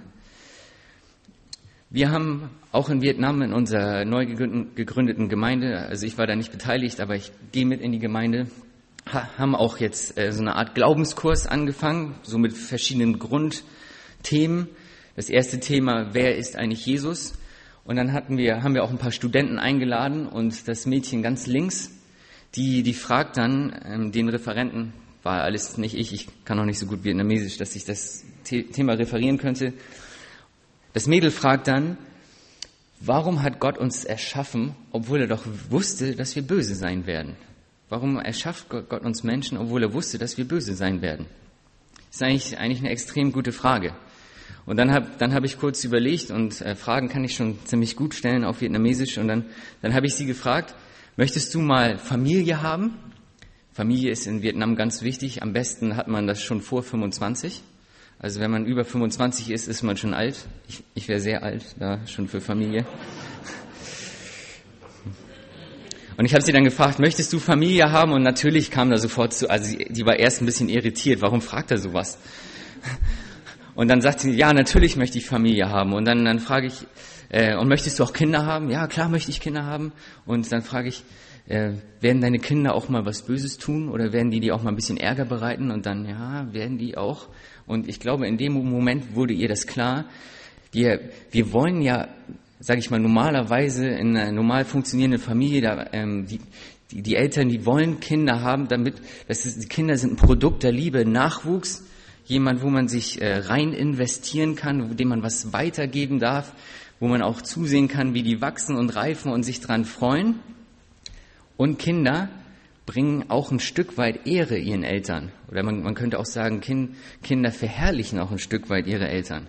Wir 1.89 2.11
haben 2.11 2.49
auch 2.71 2.89
in 2.89 3.01
Vietnam 3.01 3.41
in 3.41 3.53
unserer 3.53 4.05
neu 4.05 4.25
gegründeten 4.25 5.27
Gemeinde, 5.27 5.79
also 5.79 6.05
ich 6.05 6.17
war 6.17 6.27
da 6.27 6.35
nicht 6.35 6.51
beteiligt, 6.51 6.99
aber 6.99 7.15
ich 7.15 7.31
gehe 7.51 7.65
mit 7.65 7.81
in 7.81 7.91
die 7.91 7.99
Gemeinde, 7.99 8.47
haben 9.11 9.55
auch 9.55 9.79
jetzt 9.79 10.17
äh, 10.17 10.31
so 10.31 10.41
eine 10.41 10.55
Art 10.55 10.75
Glaubenskurs 10.75 11.47
angefangen, 11.47 12.15
so 12.21 12.37
mit 12.37 12.53
verschiedenen 12.53 13.17
Grundthemen. 13.17 14.67
Das 15.15 15.29
erste 15.29 15.59
Thema, 15.59 16.13
wer 16.13 16.37
ist 16.37 16.55
eigentlich 16.55 16.85
Jesus? 16.85 17.33
Und 17.83 17.95
dann 17.95 18.13
hatten 18.13 18.37
wir, 18.37 18.63
haben 18.63 18.75
wir 18.75 18.83
auch 18.83 18.91
ein 18.91 18.97
paar 18.97 19.11
Studenten 19.11 19.57
eingeladen 19.57 20.27
und 20.27 20.67
das 20.67 20.85
Mädchen 20.85 21.21
ganz 21.21 21.47
links, 21.47 21.91
die, 22.55 22.83
die 22.83 22.93
fragt 22.93 23.37
dann 23.37 23.75
ähm, 23.85 24.11
den 24.11 24.29
Referenten, 24.29 24.93
war 25.23 25.43
alles 25.43 25.77
nicht 25.77 25.95
ich, 25.95 26.13
ich 26.13 26.27
kann 26.45 26.57
noch 26.57 26.65
nicht 26.65 26.79
so 26.79 26.85
gut 26.85 27.03
Vietnamesisch, 27.03 27.57
dass 27.57 27.75
ich 27.75 27.85
das 27.85 28.23
Thema 28.43 28.93
referieren 28.93 29.37
könnte. 29.37 29.73
Das 30.93 31.07
Mädel 31.07 31.29
fragt 31.31 31.67
dann, 31.67 31.97
warum 32.99 33.43
hat 33.43 33.59
Gott 33.59 33.77
uns 33.77 34.05
erschaffen, 34.05 34.75
obwohl 34.91 35.21
er 35.21 35.27
doch 35.27 35.45
wusste, 35.69 36.15
dass 36.15 36.35
wir 36.35 36.43
böse 36.43 36.75
sein 36.75 37.05
werden? 37.05 37.35
Warum 37.89 38.17
erschafft 38.17 38.69
Gott 38.69 39.03
uns 39.03 39.23
Menschen, 39.23 39.57
obwohl 39.57 39.83
er 39.83 39.93
wusste, 39.93 40.17
dass 40.17 40.37
wir 40.37 40.45
böse 40.45 40.75
sein 40.75 41.01
werden? 41.01 41.25
Das 42.07 42.15
ist 42.15 42.23
eigentlich, 42.23 42.57
eigentlich 42.57 42.79
eine 42.79 42.89
extrem 42.89 43.31
gute 43.31 43.51
Frage. 43.51 43.93
Und 44.69 44.77
dann 44.77 44.91
habe 44.91 45.07
dann 45.17 45.33
hab 45.33 45.43
ich 45.45 45.57
kurz 45.57 45.83
überlegt 45.83 46.29
und 46.29 46.61
äh, 46.61 46.75
Fragen 46.75 47.09
kann 47.09 47.23
ich 47.23 47.33
schon 47.33 47.57
ziemlich 47.65 47.95
gut 47.95 48.13
stellen 48.13 48.43
auf 48.43 48.61
Vietnamesisch. 48.61 49.17
Und 49.17 49.27
dann, 49.27 49.45
dann 49.81 49.95
habe 49.95 50.05
ich 50.05 50.13
sie 50.13 50.27
gefragt, 50.27 50.75
möchtest 51.17 51.55
du 51.55 51.59
mal 51.59 51.97
Familie 51.97 52.61
haben? 52.61 52.93
Familie 53.73 54.11
ist 54.11 54.27
in 54.27 54.43
Vietnam 54.43 54.75
ganz 54.75 55.01
wichtig. 55.01 55.41
Am 55.41 55.53
besten 55.53 55.95
hat 55.95 56.07
man 56.07 56.27
das 56.27 56.43
schon 56.43 56.61
vor 56.61 56.83
25. 56.83 57.63
Also 58.19 58.39
wenn 58.41 58.51
man 58.51 58.67
über 58.67 58.85
25 58.85 59.49
ist, 59.49 59.67
ist 59.67 59.81
man 59.81 59.97
schon 59.97 60.13
alt. 60.13 60.45
Ich, 60.67 60.83
ich 60.93 61.07
wäre 61.07 61.19
sehr 61.19 61.41
alt 61.41 61.65
da 61.79 62.05
schon 62.05 62.27
für 62.27 62.39
Familie. 62.39 62.85
Und 66.15 66.25
ich 66.25 66.33
habe 66.35 66.43
sie 66.43 66.51
dann 66.51 66.63
gefragt, 66.63 66.99
möchtest 66.99 67.33
du 67.33 67.39
Familie 67.39 67.91
haben? 67.91 68.11
Und 68.11 68.21
natürlich 68.21 68.69
kam 68.69 68.91
da 68.91 68.99
sofort 68.99 69.33
zu, 69.33 69.49
also 69.49 69.75
die 69.75 70.05
war 70.05 70.19
erst 70.19 70.43
ein 70.43 70.45
bisschen 70.45 70.69
irritiert, 70.69 71.21
warum 71.21 71.41
fragt 71.41 71.71
er 71.71 71.79
sowas? 71.79 72.19
Und 73.79 73.87
dann 73.87 74.01
sagt 74.01 74.19
sie, 74.19 74.31
ja, 74.31 74.51
natürlich 74.51 74.97
möchte 74.97 75.19
ich 75.19 75.25
Familie 75.25 75.69
haben. 75.69 75.93
Und 75.93 76.03
dann, 76.03 76.25
dann 76.25 76.39
frage 76.39 76.67
ich, 76.67 76.85
äh, 77.29 77.55
und 77.55 77.69
möchtest 77.69 77.97
du 77.97 78.03
auch 78.03 78.11
Kinder 78.11 78.45
haben? 78.45 78.69
Ja, 78.69 78.87
klar 78.87 79.07
möchte 79.07 79.31
ich 79.31 79.39
Kinder 79.39 79.65
haben. 79.65 79.93
Und 80.25 80.51
dann 80.51 80.63
frage 80.63 80.89
ich, 80.89 81.01
äh, 81.47 81.75
werden 82.01 82.19
deine 82.19 82.39
Kinder 82.39 82.75
auch 82.75 82.89
mal 82.89 83.05
was 83.05 83.21
Böses 83.21 83.57
tun 83.57 83.87
oder 83.87 84.11
werden 84.11 84.31
die 84.31 84.41
dir 84.41 84.53
auch 84.53 84.63
mal 84.63 84.71
ein 84.71 84.75
bisschen 84.75 84.97
Ärger 84.97 85.23
bereiten? 85.23 85.71
Und 85.71 85.85
dann, 85.85 86.03
ja, 86.03 86.51
werden 86.51 86.77
die 86.77 86.97
auch. 86.97 87.29
Und 87.67 87.87
ich 87.87 88.01
glaube, 88.01 88.27
in 88.27 88.37
dem 88.37 88.51
Moment 88.51 89.15
wurde 89.15 89.33
ihr 89.33 89.47
das 89.47 89.65
klar. 89.65 90.09
Wir, 90.73 90.99
wir 91.31 91.53
wollen 91.53 91.81
ja 91.81 92.09
sage 92.59 92.79
ich 92.79 92.91
mal, 92.91 92.99
normalerweise 92.99 93.87
in 93.87 94.17
einer 94.17 94.33
normal 94.33 94.65
funktionierenden 94.65 95.21
Familie, 95.21 95.61
da, 95.61 95.85
ähm, 95.93 96.25
die, 96.25 96.41
die, 96.91 97.01
die 97.01 97.15
Eltern, 97.15 97.47
die 97.47 97.65
wollen 97.65 98.01
Kinder 98.01 98.41
haben, 98.41 98.67
damit, 98.67 98.95
das 99.29 99.45
ist, 99.45 99.63
die 99.63 99.67
Kinder 99.69 99.95
sind 99.95 100.11
ein 100.11 100.15
Produkt 100.17 100.63
der 100.63 100.73
Liebe, 100.73 101.05
Nachwuchs, 101.05 101.85
jemand, 102.29 102.61
wo 102.61 102.69
man 102.69 102.87
sich 102.87 103.21
äh, 103.21 103.37
rein 103.37 103.73
investieren 103.73 104.55
kann, 104.55 104.95
dem 104.95 105.09
man 105.09 105.23
was 105.23 105.51
weitergeben 105.51 106.19
darf, 106.19 106.53
wo 106.99 107.07
man 107.07 107.21
auch 107.21 107.41
zusehen 107.41 107.87
kann, 107.87 108.13
wie 108.13 108.23
die 108.23 108.39
wachsen 108.39 108.75
und 108.75 108.95
reifen 108.95 109.31
und 109.31 109.43
sich 109.43 109.61
dran 109.61 109.83
freuen. 109.83 110.39
Und 111.57 111.79
Kinder 111.79 112.29
bringen 112.85 113.25
auch 113.29 113.51
ein 113.51 113.59
Stück 113.59 113.97
weit 113.97 114.27
Ehre 114.27 114.57
ihren 114.57 114.83
Eltern. 114.83 115.31
Oder 115.49 115.63
man, 115.63 115.81
man 115.81 115.95
könnte 115.95 116.19
auch 116.19 116.25
sagen, 116.25 116.61
kind, 116.61 116.95
Kinder 117.23 117.51
verherrlichen 117.51 118.19
auch 118.19 118.31
ein 118.31 118.39
Stück 118.39 118.69
weit 118.69 118.87
ihre 118.87 119.07
Eltern. 119.07 119.47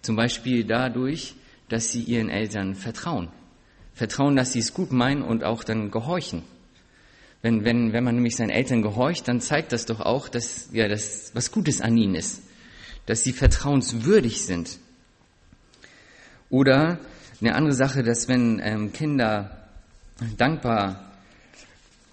Zum 0.00 0.16
Beispiel 0.16 0.64
dadurch, 0.64 1.34
dass 1.68 1.90
sie 1.90 2.02
ihren 2.02 2.28
Eltern 2.28 2.74
vertrauen. 2.74 3.28
Vertrauen, 3.94 4.36
dass 4.36 4.52
sie 4.52 4.60
es 4.60 4.74
gut 4.74 4.92
meinen 4.92 5.22
und 5.22 5.44
auch 5.44 5.64
dann 5.64 5.90
gehorchen. 5.90 6.42
Wenn, 7.42 7.64
wenn, 7.64 7.92
wenn 7.92 8.04
man 8.04 8.14
nämlich 8.14 8.36
seinen 8.36 8.50
Eltern 8.50 8.82
gehorcht, 8.82 9.26
dann 9.26 9.40
zeigt 9.40 9.72
das 9.72 9.84
doch 9.84 10.00
auch, 10.00 10.28
dass 10.28 10.68
ja, 10.72 10.86
das 10.86 11.32
was 11.34 11.50
Gutes 11.50 11.80
an 11.80 11.96
ihnen 11.96 12.14
ist, 12.14 12.42
dass 13.06 13.24
sie 13.24 13.32
vertrauenswürdig 13.32 14.42
sind. 14.42 14.78
Oder 16.48 17.00
eine 17.40 17.56
andere 17.56 17.74
Sache, 17.74 18.04
dass 18.04 18.28
wenn 18.28 18.60
ähm, 18.62 18.92
Kinder 18.92 19.66
dankbar, 20.36 21.12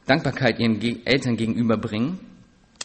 Dankbarkeit 0.07 0.59
ihren 0.59 0.79
Ge 0.79 0.97
Eltern 1.05 1.37
gegenüberbringen, 1.37 2.19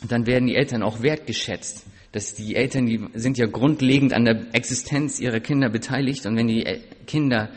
dann 0.06 0.26
werden 0.26 0.46
die 0.46 0.56
Eltern 0.56 0.82
auch 0.82 1.00
wertgeschätzt. 1.00 1.86
Dass 2.12 2.34
die 2.34 2.54
Eltern, 2.54 2.86
die 2.86 3.00
sind 3.14 3.38
ja 3.38 3.46
grundlegend 3.46 4.12
an 4.12 4.26
der 4.26 4.54
Existenz 4.54 5.18
ihrer 5.18 5.40
Kinder 5.40 5.70
beteiligt. 5.70 6.26
Und 6.26 6.36
wenn 6.36 6.48
die 6.48 6.64
Kinder 7.06 7.48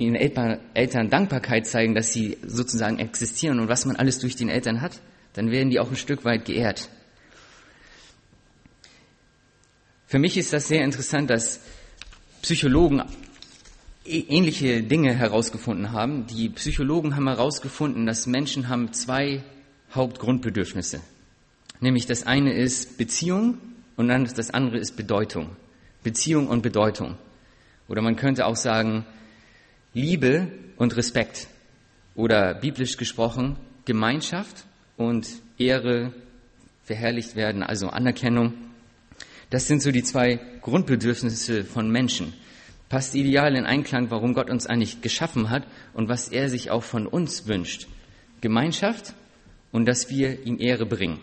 ihren 0.00 0.16
Eltern 0.16 1.10
Dankbarkeit 1.10 1.66
zeigen, 1.66 1.94
dass 1.94 2.12
sie 2.12 2.38
sozusagen 2.44 2.98
existieren 2.98 3.60
und 3.60 3.68
was 3.68 3.84
man 3.84 3.96
alles 3.96 4.18
durch 4.18 4.34
den 4.34 4.48
Eltern 4.48 4.80
hat, 4.80 5.00
dann 5.34 5.50
werden 5.50 5.70
die 5.70 5.78
auch 5.78 5.90
ein 5.90 5.96
Stück 5.96 6.24
weit 6.24 6.46
geehrt. 6.46 6.88
Für 10.06 10.18
mich 10.18 10.36
ist 10.36 10.52
das 10.52 10.66
sehr 10.66 10.82
interessant, 10.82 11.30
dass 11.30 11.60
Psychologen 12.42 13.02
ähnliche 14.04 14.82
Dinge 14.82 15.14
herausgefunden 15.14 15.92
haben. 15.92 16.26
Die 16.26 16.48
Psychologen 16.48 17.14
haben 17.14 17.28
herausgefunden, 17.28 18.06
dass 18.06 18.26
Menschen 18.26 18.68
haben 18.68 18.92
zwei 18.92 19.44
Hauptgrundbedürfnisse. 19.94 21.00
Nämlich 21.80 22.06
das 22.06 22.26
eine 22.26 22.54
ist 22.54 22.96
Beziehung 22.98 23.58
und 23.96 24.08
dann 24.08 24.24
das 24.24 24.50
andere 24.50 24.78
ist 24.78 24.96
Bedeutung. 24.96 25.56
Beziehung 26.02 26.48
und 26.48 26.62
Bedeutung. 26.62 27.16
Oder 27.86 28.02
man 28.02 28.16
könnte 28.16 28.46
auch 28.46 28.56
sagen 28.56 29.04
Liebe 29.92 30.48
und 30.76 30.96
Respekt. 30.96 31.48
Oder 32.14 32.54
biblisch 32.54 32.96
gesprochen 32.96 33.56
Gemeinschaft 33.84 34.64
und 34.96 35.26
Ehre, 35.58 36.12
verherrlicht 36.84 37.36
werden, 37.36 37.62
also 37.62 37.88
Anerkennung. 37.88 38.54
Das 39.50 39.66
sind 39.66 39.82
so 39.82 39.90
die 39.90 40.02
zwei 40.02 40.38
Grundbedürfnisse 40.60 41.64
von 41.64 41.90
Menschen. 41.90 42.34
Passt 42.88 43.14
ideal 43.14 43.54
in 43.56 43.66
Einklang, 43.66 44.10
warum 44.10 44.34
Gott 44.34 44.50
uns 44.50 44.66
eigentlich 44.66 45.00
geschaffen 45.00 45.50
hat 45.50 45.66
und 45.94 46.08
was 46.08 46.28
er 46.28 46.48
sich 46.48 46.70
auch 46.70 46.82
von 46.82 47.06
uns 47.06 47.46
wünscht. 47.46 47.86
Gemeinschaft 48.40 49.14
und 49.72 49.86
dass 49.86 50.10
wir 50.10 50.44
ihm 50.46 50.58
Ehre 50.58 50.86
bringen. 50.86 51.20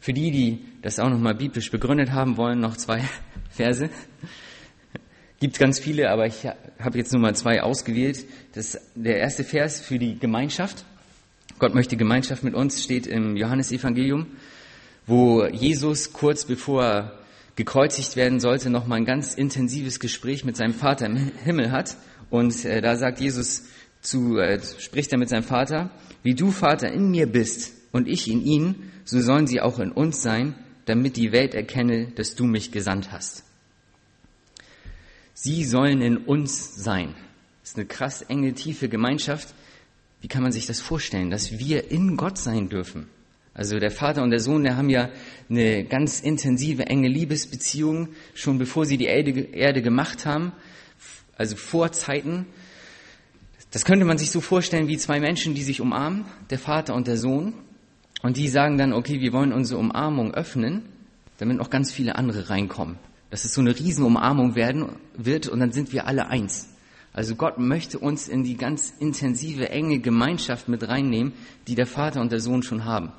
Für 0.00 0.12
die, 0.12 0.30
die 0.30 0.64
das 0.82 0.98
auch 0.98 1.10
nochmal 1.10 1.34
biblisch 1.34 1.70
begründet 1.70 2.10
haben 2.10 2.36
wollen, 2.36 2.60
noch 2.60 2.76
zwei 2.76 3.02
Verse. 3.50 3.90
Gibt 5.40 5.58
ganz 5.58 5.78
viele, 5.78 6.10
aber 6.10 6.26
ich 6.26 6.44
habe 6.44 6.98
jetzt 6.98 7.12
nur 7.12 7.22
mal 7.22 7.34
zwei 7.34 7.62
ausgewählt. 7.62 8.26
Das, 8.52 8.78
der 8.94 9.16
erste 9.16 9.42
Vers 9.42 9.80
für 9.80 9.98
die 9.98 10.18
Gemeinschaft. 10.18 10.84
Gott 11.58 11.74
möchte 11.74 11.96
Gemeinschaft 11.96 12.44
mit 12.44 12.52
uns, 12.54 12.84
steht 12.84 13.06
im 13.06 13.38
Johannesevangelium, 13.38 14.26
wo 15.06 15.46
Jesus 15.46 16.12
kurz 16.12 16.44
bevor 16.44 16.84
er 16.84 17.18
gekreuzigt 17.56 18.16
werden 18.16 18.38
sollte, 18.38 18.68
noch 18.68 18.86
mal 18.86 18.96
ein 18.96 19.06
ganz 19.06 19.34
intensives 19.34 19.98
Gespräch 19.98 20.44
mit 20.44 20.58
seinem 20.58 20.74
Vater 20.74 21.06
im 21.06 21.16
Himmel 21.16 21.72
hat. 21.72 21.96
Und 22.28 22.66
äh, 22.66 22.82
da 22.82 22.96
sagt 22.96 23.18
Jesus 23.18 23.64
zu, 24.02 24.36
äh, 24.36 24.60
spricht 24.78 25.10
er 25.10 25.18
mit 25.18 25.30
seinem 25.30 25.42
Vater, 25.42 25.90
wie 26.22 26.34
du 26.34 26.50
Vater 26.50 26.92
in 26.92 27.10
mir 27.10 27.26
bist 27.26 27.72
und 27.92 28.08
ich 28.08 28.30
in 28.30 28.42
ihnen, 28.42 28.92
so 29.06 29.18
sollen 29.22 29.46
sie 29.46 29.62
auch 29.62 29.78
in 29.78 29.90
uns 29.90 30.20
sein, 30.20 30.54
damit 30.84 31.16
die 31.16 31.32
Welt 31.32 31.54
erkenne, 31.54 32.08
dass 32.14 32.34
du 32.34 32.44
mich 32.44 32.72
gesandt 32.72 33.10
hast. 33.10 33.44
Sie 35.42 35.64
sollen 35.64 36.02
in 36.02 36.18
uns 36.18 36.74
sein. 36.74 37.14
Das 37.62 37.70
ist 37.70 37.78
eine 37.78 37.86
krass 37.86 38.20
enge, 38.20 38.52
tiefe 38.52 38.90
Gemeinschaft. 38.90 39.54
Wie 40.20 40.28
kann 40.28 40.42
man 40.42 40.52
sich 40.52 40.66
das 40.66 40.82
vorstellen, 40.82 41.30
dass 41.30 41.58
wir 41.58 41.90
in 41.90 42.18
Gott 42.18 42.36
sein 42.36 42.68
dürfen? 42.68 43.06
Also 43.54 43.78
der 43.78 43.90
Vater 43.90 44.22
und 44.22 44.32
der 44.32 44.40
Sohn, 44.40 44.64
der 44.64 44.76
haben 44.76 44.90
ja 44.90 45.08
eine 45.48 45.84
ganz 45.84 46.20
intensive, 46.20 46.88
enge 46.88 47.08
Liebesbeziehung, 47.08 48.08
schon 48.34 48.58
bevor 48.58 48.84
sie 48.84 48.98
die 48.98 49.06
Erde 49.06 49.80
gemacht 49.80 50.26
haben, 50.26 50.52
also 51.38 51.56
vor 51.56 51.90
Zeiten. 51.90 52.44
Das 53.70 53.86
könnte 53.86 54.04
man 54.04 54.18
sich 54.18 54.30
so 54.30 54.42
vorstellen 54.42 54.88
wie 54.88 54.98
zwei 54.98 55.20
Menschen, 55.20 55.54
die 55.54 55.62
sich 55.62 55.80
umarmen, 55.80 56.26
der 56.50 56.58
Vater 56.58 56.94
und 56.94 57.06
der 57.06 57.16
Sohn. 57.16 57.54
Und 58.20 58.36
die 58.36 58.48
sagen 58.48 58.76
dann, 58.76 58.92
okay, 58.92 59.22
wir 59.22 59.32
wollen 59.32 59.54
unsere 59.54 59.80
Umarmung 59.80 60.34
öffnen, 60.34 60.82
damit 61.38 61.56
noch 61.56 61.70
ganz 61.70 61.90
viele 61.92 62.16
andere 62.16 62.50
reinkommen. 62.50 62.98
Dass 63.30 63.44
es 63.44 63.54
so 63.54 63.60
eine 63.60 63.78
Riesenumarmung 63.78 64.54
werden 64.56 64.96
wird 65.14 65.48
und 65.48 65.60
dann 65.60 65.72
sind 65.72 65.92
wir 65.92 66.06
alle 66.06 66.28
eins. 66.28 66.68
Also 67.12 67.34
Gott 67.34 67.58
möchte 67.58 67.98
uns 67.98 68.28
in 68.28 68.44
die 68.44 68.56
ganz 68.56 68.92
intensive, 68.98 69.68
enge 69.68 69.98
Gemeinschaft 69.98 70.68
mit 70.68 70.86
reinnehmen, 70.86 71.32
die 71.66 71.74
der 71.74 71.86
Vater 71.86 72.20
und 72.20 72.30
der 72.30 72.40
Sohn 72.40 72.62
schon 72.62 72.84
haben. 72.84 73.12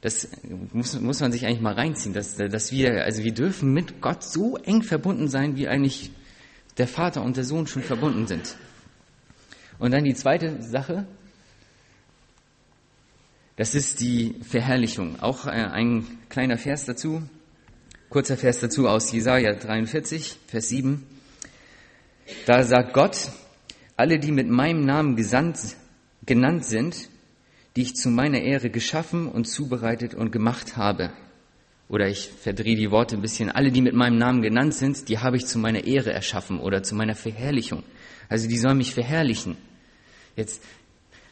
Das 0.00 0.28
muss, 0.72 0.98
muss 1.00 1.20
man 1.20 1.32
sich 1.32 1.46
eigentlich 1.46 1.60
mal 1.60 1.74
reinziehen, 1.74 2.14
dass, 2.14 2.36
dass 2.36 2.72
wir, 2.72 3.04
also 3.04 3.24
wir 3.24 3.34
dürfen 3.34 3.72
mit 3.72 4.00
Gott 4.00 4.22
so 4.22 4.56
eng 4.56 4.82
verbunden 4.82 5.28
sein, 5.28 5.56
wie 5.56 5.68
eigentlich 5.68 6.12
der 6.78 6.86
Vater 6.86 7.22
und 7.22 7.36
der 7.36 7.44
Sohn 7.44 7.66
schon 7.66 7.82
verbunden 7.82 8.26
sind. 8.26 8.56
Und 9.78 9.92
dann 9.92 10.04
die 10.04 10.14
zweite 10.14 10.62
Sache, 10.62 11.06
das 13.56 13.74
ist 13.74 14.00
die 14.00 14.36
Verherrlichung. 14.42 15.20
Auch 15.20 15.46
äh, 15.46 15.50
ein 15.50 16.06
kleiner 16.28 16.58
Vers 16.58 16.84
dazu, 16.84 17.22
kurzer 18.08 18.36
Vers 18.36 18.60
dazu 18.60 18.88
aus 18.88 19.12
Jesaja 19.12 19.54
43, 19.54 20.38
Vers 20.46 20.68
7. 20.68 21.04
Da 22.46 22.62
sagt 22.62 22.92
Gott, 22.92 23.30
alle, 23.96 24.18
die 24.18 24.32
mit 24.32 24.48
meinem 24.48 24.84
Namen 24.84 25.16
gesandt, 25.16 25.76
genannt 26.24 26.64
sind, 26.64 27.08
die 27.76 27.82
ich 27.82 27.94
zu 27.94 28.08
meiner 28.08 28.40
Ehre 28.40 28.70
geschaffen 28.70 29.28
und 29.28 29.46
zubereitet 29.46 30.14
und 30.14 30.32
gemacht 30.32 30.76
habe. 30.76 31.12
Oder 31.88 32.08
ich 32.08 32.28
verdrehe 32.28 32.76
die 32.76 32.90
Worte 32.90 33.16
ein 33.16 33.22
bisschen. 33.22 33.50
Alle, 33.50 33.70
die 33.70 33.82
mit 33.82 33.94
meinem 33.94 34.18
Namen 34.18 34.42
genannt 34.42 34.74
sind, 34.74 35.08
die 35.08 35.18
habe 35.18 35.36
ich 35.36 35.46
zu 35.46 35.58
meiner 35.58 35.84
Ehre 35.84 36.12
erschaffen 36.12 36.58
oder 36.58 36.82
zu 36.82 36.94
meiner 36.94 37.14
Verherrlichung. 37.14 37.84
Also 38.28 38.48
die 38.48 38.58
sollen 38.58 38.78
mich 38.78 38.92
verherrlichen. 38.92 39.56
Jetzt, 40.34 40.62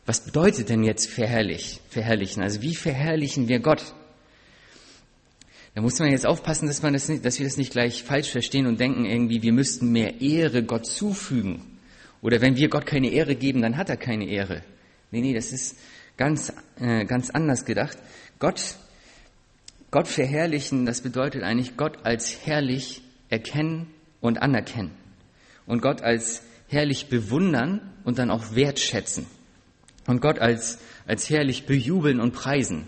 was 0.07 0.25
bedeutet 0.25 0.69
denn 0.69 0.85
jetzt 0.85 1.11
verherrlich, 1.11 1.81
verherrlichen? 1.88 2.43
Also 2.43 2.62
wie 2.62 2.75
verherrlichen 2.75 3.49
wir 3.49 3.59
Gott? 3.59 3.95
Da 5.75 5.83
muss 5.83 5.99
man 5.99 6.11
jetzt 6.11 6.26
aufpassen, 6.26 6.69
dass, 6.69 6.83
man 6.83 6.93
das 6.93 7.09
nicht, 7.09 7.25
dass 7.25 7.38
wir 7.38 7.47
das 7.47 7.57
nicht 7.57 7.73
gleich 7.73 8.04
falsch 8.04 8.31
verstehen 8.31 8.66
und 8.66 8.78
denken 8.78 9.04
irgendwie, 9.04 9.43
wir 9.43 9.52
müssten 9.52 9.90
mehr 9.90 10.21
Ehre 10.21 10.62
Gott 10.62 10.87
zufügen. 10.87 11.78
Oder 12.23 12.40
wenn 12.40 12.57
wir 12.57 12.69
Gott 12.69 12.87
keine 12.87 13.11
Ehre 13.11 13.35
geben, 13.35 13.61
dann 13.61 13.76
hat 13.76 13.90
er 13.90 13.97
keine 13.97 14.26
Ehre. 14.26 14.62
Nee, 15.11 15.21
nee, 15.21 15.35
das 15.35 15.52
ist 15.52 15.76
ganz, 16.16 16.52
äh, 16.78 17.04
ganz 17.04 17.31
anders 17.31 17.64
gedacht. 17.64 17.99
Gott, 18.38 18.76
Gott 19.90 20.07
verherrlichen, 20.07 20.87
das 20.87 21.02
bedeutet 21.02 21.43
eigentlich 21.43 21.76
Gott 21.76 22.04
als 22.04 22.47
herrlich 22.47 23.02
erkennen 23.28 23.88
und 24.21 24.40
anerkennen. 24.40 24.93
Und 25.66 25.83
Gott 25.83 26.02
als 26.02 26.43
herrlich 26.69 27.09
bewundern 27.09 27.81
und 28.04 28.19
dann 28.19 28.31
auch 28.31 28.54
wertschätzen. 28.54 29.26
Und 30.07 30.21
Gott 30.21 30.38
als, 30.38 30.78
als 31.07 31.28
herrlich 31.31 31.66
bejubeln 31.66 32.21
und 32.21 32.33
preisen. 32.33 32.87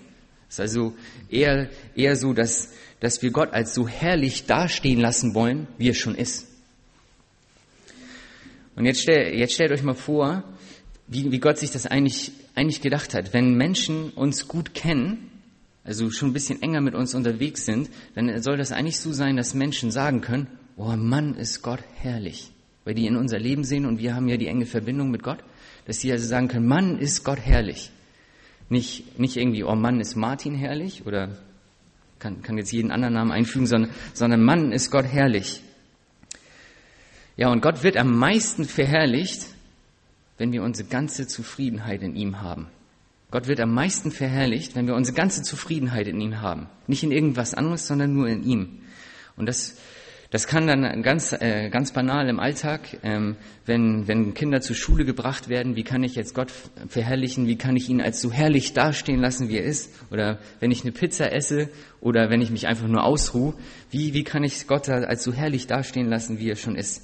Es 0.49 0.55
ist 0.55 0.61
also 0.61 0.95
eher, 1.31 1.71
eher 1.95 2.17
so, 2.17 2.33
dass, 2.33 2.73
dass 3.01 3.23
wir 3.23 3.31
Gott 3.31 3.53
als 3.53 3.75
so 3.75 3.89
herrlich 3.89 4.47
dastehen 4.47 5.01
lassen 5.01 5.35
wollen, 5.35 5.67
wie 5.79 5.91
er 5.91 5.95
schon 5.95 6.15
ist. 6.15 6.47
Und 8.77 8.85
jetzt, 8.85 9.03
stell, 9.03 9.35
jetzt 9.35 9.55
stellt 9.55 9.73
euch 9.73 9.83
mal 9.83 9.95
vor, 9.95 10.45
wie, 11.07 11.33
wie 11.33 11.41
Gott 11.41 11.59
sich 11.59 11.71
das 11.71 11.87
eigentlich, 11.87 12.33
eigentlich 12.55 12.83
gedacht 12.83 13.15
hat. 13.15 13.33
Wenn 13.33 13.55
Menschen 13.55 14.11
uns 14.11 14.49
gut 14.49 14.75
kennen, 14.75 15.31
also 15.83 16.11
schon 16.11 16.31
ein 16.31 16.33
bisschen 16.35 16.63
enger 16.63 16.81
mit 16.81 16.95
uns 16.95 17.15
unterwegs 17.15 17.65
sind, 17.65 17.89
dann 18.15 18.43
soll 18.43 18.57
das 18.57 18.73
eigentlich 18.73 18.99
so 18.99 19.13
sein, 19.13 19.37
dass 19.37 19.55
Menschen 19.55 19.91
sagen 19.91 20.21
können, 20.21 20.49
oh 20.77 20.95
Mann, 20.97 21.35
ist 21.35 21.63
Gott 21.63 21.81
herrlich. 21.95 22.51
Weil 22.85 22.95
die 22.95 23.07
in 23.07 23.17
unser 23.17 23.39
Leben 23.39 23.65
sehen 23.65 23.87
und 23.87 23.99
wir 23.99 24.15
haben 24.15 24.29
ja 24.29 24.37
die 24.37 24.49
enge 24.49 24.67
Verbindung 24.67 25.11
mit 25.11 25.23
Gott, 25.23 25.39
dass 25.87 26.01
sie 26.01 26.13
also 26.13 26.27
sagen 26.27 26.49
können, 26.49 26.67
Mann, 26.67 26.99
ist 26.99 27.25
Gott 27.25 27.39
herrlich. 27.39 27.91
Nicht, 28.69 29.19
nicht 29.19 29.37
irgendwie, 29.37 29.65
oh 29.65 29.75
Mann, 29.75 30.01
ist 30.01 30.17
Martin 30.17 30.55
herrlich 30.55 31.07
oder 31.07 31.37
kann, 32.19 32.43
kann 32.43 32.59
jetzt 32.59 32.73
jeden 32.73 32.91
anderen 32.91 33.15
Namen 33.15 33.31
einfügen, 33.31 33.67
sondern, 33.67 33.91
sondern 34.13 34.43
Mann, 34.43 34.73
ist 34.73 34.91
Gott 34.91 35.05
herrlich. 35.05 35.63
Ja, 37.37 37.49
und 37.51 37.61
Gott 37.61 37.83
wird 37.83 37.97
am 37.97 38.17
meisten 38.19 38.65
verherrlicht, 38.65 39.47
wenn 40.39 40.53
wir 40.53 40.63
unsere 40.63 40.89
ganze 40.89 41.27
Zufriedenheit 41.27 42.03
in 42.03 42.17
ihm 42.17 42.41
haben. 42.41 42.69
Gott 43.31 43.49
wird 43.49 43.61
am 43.61 43.75
meisten 43.75 44.11
verherrlicht, 44.11 44.75
wenn 44.77 44.87
wir 44.87 44.95
unsere 44.95 45.17
ganze 45.17 45.43
Zufriedenheit 45.43 46.07
in 46.07 46.21
ihm 46.21 46.41
haben. 46.41 46.69
Nicht 46.87 47.03
in 47.03 47.13
irgendwas 47.13 47.55
anderes, 47.55 47.87
sondern 47.87 48.15
nur 48.15 48.29
in 48.29 48.45
ihm. 48.45 48.81
Und 49.37 49.47
das, 49.47 49.77
das 50.37 50.47
kann 50.47 50.67
dann 50.67 51.03
ganz, 51.03 51.33
äh, 51.33 51.71
ganz 51.71 51.93
banal 51.93 52.29
im 52.29 52.39
Alltag, 52.39 52.99
ähm, 53.03 53.37
wenn, 53.65 54.07
wenn 54.07 54.35
Kinder 54.35 54.61
zur 54.61 54.77
Schule 54.77 55.07
gebracht 55.07 55.49
werden, 55.49 55.77
wie 55.77 55.83
kann 55.83 56.03
ich 56.03 56.15
jetzt 56.15 56.35
Gott 56.35 56.53
verherrlichen, 56.89 57.47
wie 57.47 57.57
kann 57.57 57.75
ich 57.75 57.89
ihn 57.89 58.03
als 58.03 58.21
so 58.21 58.31
herrlich 58.31 58.75
dastehen 58.75 59.19
lassen, 59.19 59.49
wie 59.49 59.57
er 59.57 59.65
ist, 59.65 59.95
oder 60.11 60.39
wenn 60.61 60.71
ich 60.71 60.83
eine 60.83 60.93
Pizza 60.93 61.33
esse 61.33 61.71
oder 62.03 62.29
wenn 62.29 62.43
ich 62.43 62.51
mich 62.51 62.67
einfach 62.67 62.87
nur 62.87 63.03
ausruhe, 63.03 63.55
wie, 63.91 64.13
wie 64.13 64.25
kann 64.25 64.45
ich 64.45 64.67
Gott 64.67 64.91
als 64.91 65.25
so 65.25 65.33
herrlich 65.33 65.69
dastehen 65.69 66.11
lassen, 66.11 66.39
wie 66.39 66.51
er 66.51 66.57
schon 66.57 66.77
ist. 66.77 67.01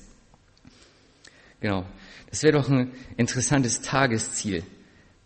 Genau. 1.60 1.86
Das 2.28 2.42
wäre 2.42 2.52
doch 2.52 2.68
ein 2.68 2.90
interessantes 3.16 3.80
Tagesziel. 3.80 4.62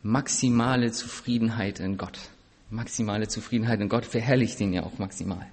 Maximale 0.04 0.92
Zufriedenheit 0.92 1.80
in 1.80 1.96
Gott. 1.96 2.20
Maximale 2.70 3.26
Zufriedenheit 3.26 3.80
in 3.80 3.88
Gott 3.88 4.06
verherrlicht 4.06 4.60
ihn 4.60 4.74
ja 4.74 4.84
auch 4.84 4.96
maximal. 5.00 5.48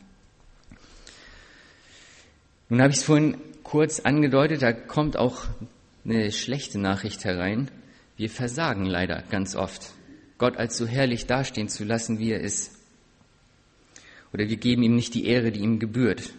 Nun 2.74 2.82
habe 2.82 2.92
ich 2.92 3.02
es 3.02 3.04
vorhin 3.04 3.38
kurz 3.62 4.00
angedeutet, 4.00 4.64
da 4.64 4.74
kommt 4.74 5.16
auch 5.16 5.44
eine 6.06 6.32
schlechte 6.32 6.80
Nachricht 6.80 7.24
herein. 7.24 7.70
Wir 8.18 8.32
versagen 8.32 8.88
leider 8.88 9.22
ganz 9.30 9.56
oft, 9.56 9.94
Gott 10.40 10.58
als 10.58 10.76
so 10.76 10.88
herrlich 10.88 11.28
dastehen 11.28 11.70
zu 11.70 11.84
lassen, 11.84 12.18
wie 12.18 12.32
er 12.32 12.40
ist. 12.40 12.72
Oder 14.34 14.50
wir 14.50 14.58
geben 14.58 14.82
ihm 14.82 14.96
nicht 14.96 15.14
die 15.14 15.28
Ehre, 15.28 15.52
die 15.52 15.60
ihm 15.60 15.78
gebührt. 15.78 16.34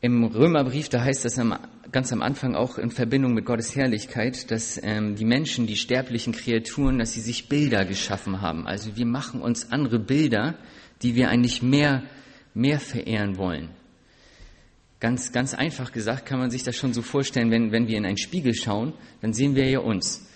Im 0.00 0.24
Römerbrief, 0.24 0.88
da 0.88 1.04
heißt 1.04 1.26
das 1.26 1.38
ganz 1.92 2.14
am 2.14 2.22
Anfang 2.22 2.54
auch 2.54 2.78
in 2.78 2.90
Verbindung 2.90 3.34
mit 3.34 3.44
Gottes 3.44 3.76
Herrlichkeit, 3.76 4.50
dass 4.50 4.80
ähm, 4.82 5.16
die 5.16 5.26
Menschen, 5.26 5.66
die 5.66 5.76
sterblichen 5.76 6.32
Kreaturen, 6.32 6.98
dass 6.98 7.12
sie 7.12 7.20
sich 7.20 7.50
Bilder 7.50 7.84
geschaffen 7.84 8.40
haben. 8.40 8.66
Also 8.66 8.96
wir 8.96 9.04
machen 9.04 9.42
uns 9.42 9.70
andere 9.70 9.98
Bilder, 9.98 10.54
die 11.02 11.14
wir 11.14 11.28
eigentlich 11.28 11.60
mehr, 11.60 12.04
mehr 12.54 12.80
verehren 12.80 13.36
wollen. 13.36 13.70
Ganz, 14.98 15.32
ganz 15.32 15.54
einfach 15.54 15.92
gesagt 15.92 16.26
kann 16.26 16.38
man 16.38 16.50
sich 16.50 16.62
das 16.62 16.76
schon 16.76 16.92
so 16.92 17.02
vorstellen, 17.02 17.50
wenn, 17.50 17.72
wenn 17.72 17.88
wir 17.88 17.96
in 17.96 18.04
einen 18.04 18.18
Spiegel 18.18 18.54
schauen, 18.54 18.92
dann 19.22 19.32
sehen 19.32 19.54
wir 19.54 19.68
ja 19.68 19.78
uns. 19.78 20.28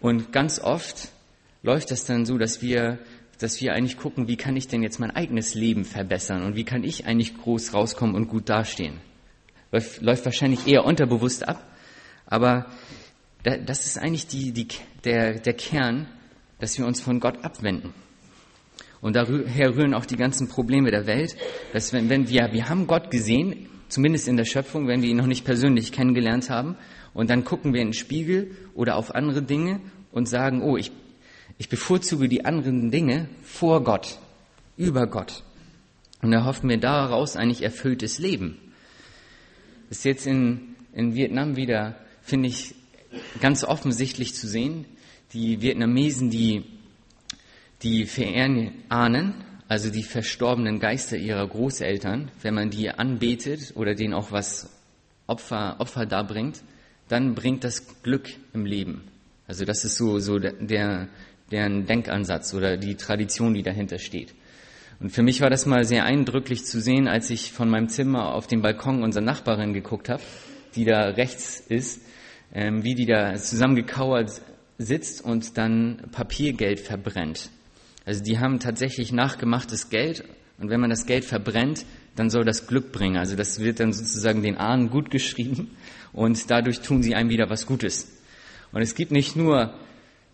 Und 0.00 0.32
ganz 0.32 0.58
oft 0.58 1.08
läuft 1.62 1.90
das 1.90 2.04
dann 2.04 2.26
so, 2.26 2.36
dass 2.36 2.60
wir 2.60 2.98
dass 3.38 3.60
wir 3.60 3.72
eigentlich 3.72 3.98
gucken, 3.98 4.28
wie 4.28 4.36
kann 4.36 4.56
ich 4.56 4.68
denn 4.68 4.82
jetzt 4.82 4.98
mein 4.98 5.10
eigenes 5.10 5.54
Leben 5.54 5.84
verbessern 5.84 6.42
und 6.42 6.56
wie 6.56 6.64
kann 6.64 6.84
ich 6.84 7.06
eigentlich 7.06 7.36
groß 7.36 7.74
rauskommen 7.74 8.14
und 8.14 8.28
gut 8.28 8.48
dastehen. 8.48 9.00
Läuft, 9.72 10.02
läuft 10.02 10.24
wahrscheinlich 10.24 10.66
eher 10.66 10.84
unterbewusst 10.84 11.46
ab, 11.46 11.66
aber 12.26 12.66
das 13.42 13.86
ist 13.86 13.98
eigentlich 13.98 14.26
die, 14.26 14.52
die, 14.52 14.68
der, 15.04 15.40
der 15.40 15.54
Kern, 15.54 16.08
dass 16.58 16.78
wir 16.78 16.86
uns 16.86 17.00
von 17.00 17.20
Gott 17.20 17.44
abwenden. 17.44 17.92
Und 19.04 19.16
daher 19.16 19.76
rühren 19.76 19.92
auch 19.92 20.06
die 20.06 20.16
ganzen 20.16 20.48
Probleme 20.48 20.90
der 20.90 21.06
Welt, 21.06 21.36
dass 21.74 21.92
wenn, 21.92 22.08
wenn 22.08 22.28
wir, 22.30 22.48
wir 22.52 22.68
haben 22.70 22.86
Gott 22.86 23.10
gesehen, 23.10 23.68
zumindest 23.88 24.28
in 24.28 24.38
der 24.38 24.46
Schöpfung, 24.46 24.88
wenn 24.88 25.02
wir 25.02 25.10
ihn 25.10 25.18
noch 25.18 25.26
nicht 25.26 25.44
persönlich 25.44 25.92
kennengelernt 25.92 26.48
haben, 26.48 26.76
und 27.12 27.28
dann 27.28 27.44
gucken 27.44 27.74
wir 27.74 27.82
in 27.82 27.88
den 27.88 27.94
Spiegel 27.94 28.52
oder 28.74 28.96
auf 28.96 29.14
andere 29.14 29.42
Dinge 29.42 29.80
und 30.10 30.26
sagen, 30.28 30.62
oh, 30.62 30.76
ich 30.76 30.90
ich 31.58 31.68
bevorzuge 31.68 32.28
die 32.28 32.44
anderen 32.44 32.90
Dinge 32.90 33.28
vor 33.42 33.84
Gott, 33.84 34.18
über 34.76 35.06
Gott. 35.06 35.42
Und 36.22 36.32
erhoffen 36.32 36.68
mir 36.68 36.78
daraus 36.78 37.36
eigentlich 37.36 37.62
erfülltes 37.62 38.18
Leben. 38.18 38.58
Das 39.88 39.98
ist 39.98 40.04
jetzt 40.04 40.26
in, 40.26 40.74
in 40.92 41.14
Vietnam 41.14 41.56
wieder, 41.56 41.96
finde 42.22 42.48
ich, 42.48 42.74
ganz 43.40 43.62
offensichtlich 43.62 44.34
zu 44.34 44.48
sehen. 44.48 44.86
Die 45.32 45.60
Vietnamesen, 45.60 46.30
die, 46.30 46.64
die 47.84 48.06
verehren 48.06 48.72
Ahnen, 48.88 49.34
also 49.68 49.90
die 49.90 50.02
verstorbenen 50.02 50.80
Geister 50.80 51.16
ihrer 51.16 51.46
Großeltern, 51.46 52.30
wenn 52.42 52.54
man 52.54 52.70
die 52.70 52.90
anbetet 52.90 53.72
oder 53.76 53.94
denen 53.94 54.14
auch 54.14 54.32
was 54.32 54.70
Opfer, 55.26 55.76
Opfer 55.78 56.06
darbringt, 56.06 56.62
dann 57.08 57.34
bringt 57.34 57.64
das 57.64 58.02
Glück 58.02 58.30
im 58.52 58.64
Leben. 58.64 59.04
Also 59.46 59.64
das 59.64 59.84
ist 59.84 59.96
so, 59.96 60.18
so 60.18 60.38
der, 60.38 61.08
deren 61.50 61.86
Denkansatz 61.86 62.54
oder 62.54 62.76
die 62.76 62.94
Tradition, 62.96 63.54
die 63.54 63.62
dahinter 63.62 63.98
steht. 63.98 64.34
Und 65.00 65.10
für 65.10 65.22
mich 65.22 65.40
war 65.40 65.50
das 65.50 65.66
mal 65.66 65.84
sehr 65.84 66.04
eindrücklich 66.04 66.64
zu 66.64 66.80
sehen, 66.80 67.08
als 67.08 67.28
ich 67.28 67.52
von 67.52 67.68
meinem 67.68 67.88
Zimmer 67.88 68.34
auf 68.34 68.46
den 68.46 68.62
Balkon 68.62 69.02
unserer 69.02 69.24
Nachbarin 69.24 69.74
geguckt 69.74 70.08
habe, 70.08 70.22
die 70.76 70.84
da 70.84 71.08
rechts 71.10 71.60
ist, 71.60 72.00
ähm, 72.54 72.84
wie 72.84 72.94
die 72.94 73.06
da 73.06 73.34
zusammengekauert 73.34 74.40
sitzt 74.78 75.22
und 75.22 75.58
dann 75.58 76.08
Papiergeld 76.12 76.80
verbrennt. 76.80 77.50
Also 78.04 78.22
die 78.22 78.38
haben 78.38 78.60
tatsächlich 78.60 79.12
nachgemachtes 79.12 79.88
Geld 79.88 80.24
und 80.58 80.70
wenn 80.70 80.80
man 80.80 80.90
das 80.90 81.06
Geld 81.06 81.24
verbrennt, 81.24 81.84
dann 82.16 82.30
soll 82.30 82.44
das 82.44 82.66
Glück 82.66 82.92
bringen. 82.92 83.16
Also 83.16 83.34
das 83.34 83.60
wird 83.60 83.80
dann 83.80 83.92
sozusagen 83.92 84.42
den 84.42 84.56
Ahnen 84.56 84.90
gut 84.90 85.10
geschrieben 85.10 85.70
und 86.12 86.50
dadurch 86.50 86.80
tun 86.80 87.02
sie 87.02 87.14
einem 87.14 87.30
wieder 87.30 87.50
was 87.50 87.66
Gutes. 87.66 88.08
Und 88.72 88.82
es 88.82 88.94
gibt 88.94 89.10
nicht 89.10 89.36
nur 89.36 89.74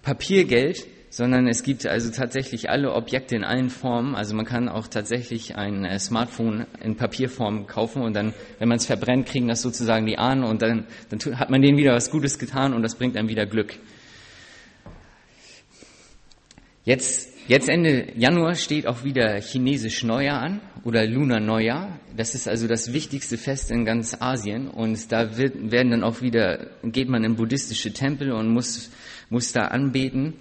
Papiergeld, 0.02 0.86
sondern 1.10 1.48
es 1.48 1.64
gibt 1.64 1.86
also 1.86 2.10
tatsächlich 2.10 2.70
alle 2.70 2.94
Objekte 2.94 3.34
in 3.34 3.44
allen 3.44 3.68
Formen. 3.68 4.14
Also 4.14 4.34
man 4.36 4.46
kann 4.46 4.68
auch 4.68 4.86
tatsächlich 4.86 5.56
ein 5.56 5.84
äh, 5.84 5.98
Smartphone 5.98 6.66
in 6.82 6.96
Papierform 6.96 7.66
kaufen 7.66 8.02
und 8.02 8.14
dann, 8.14 8.32
wenn 8.60 8.68
man 8.68 8.78
es 8.78 8.86
verbrennt, 8.86 9.26
kriegen 9.26 9.48
das 9.48 9.60
sozusagen 9.60 10.06
die 10.06 10.18
Ahnen 10.18 10.44
und 10.44 10.62
dann, 10.62 10.86
dann 11.08 11.38
hat 11.38 11.50
man 11.50 11.62
denen 11.62 11.76
wieder 11.76 11.94
was 11.94 12.10
Gutes 12.10 12.38
getan 12.38 12.72
und 12.72 12.82
das 12.82 12.94
bringt 12.94 13.16
einem 13.16 13.28
wieder 13.28 13.44
Glück. 13.44 13.74
Jetzt, 16.84 17.29
jetzt 17.48 17.68
Ende 17.68 18.12
Januar 18.16 18.54
steht 18.54 18.86
auch 18.86 19.04
wieder 19.04 19.40
chinesisch 19.40 20.04
Neujahr 20.04 20.40
an 20.40 20.60
oder 20.84 21.06
Lunar 21.06 21.40
Neujahr. 21.40 21.98
Das 22.16 22.34
ist 22.34 22.48
also 22.48 22.66
das 22.66 22.92
wichtigste 22.92 23.38
Fest 23.38 23.70
in 23.70 23.84
ganz 23.84 24.16
Asien 24.20 24.68
und 24.68 25.10
da 25.10 25.36
wird, 25.36 25.70
werden 25.70 25.90
dann 25.90 26.04
auch 26.04 26.22
wieder, 26.22 26.68
geht 26.82 27.08
man 27.08 27.24
in 27.24 27.36
buddhistische 27.36 27.92
Tempel 27.92 28.32
und 28.32 28.48
muss, 28.48 28.90
muss 29.28 29.52
da 29.52 29.68
anbeten 29.68 30.34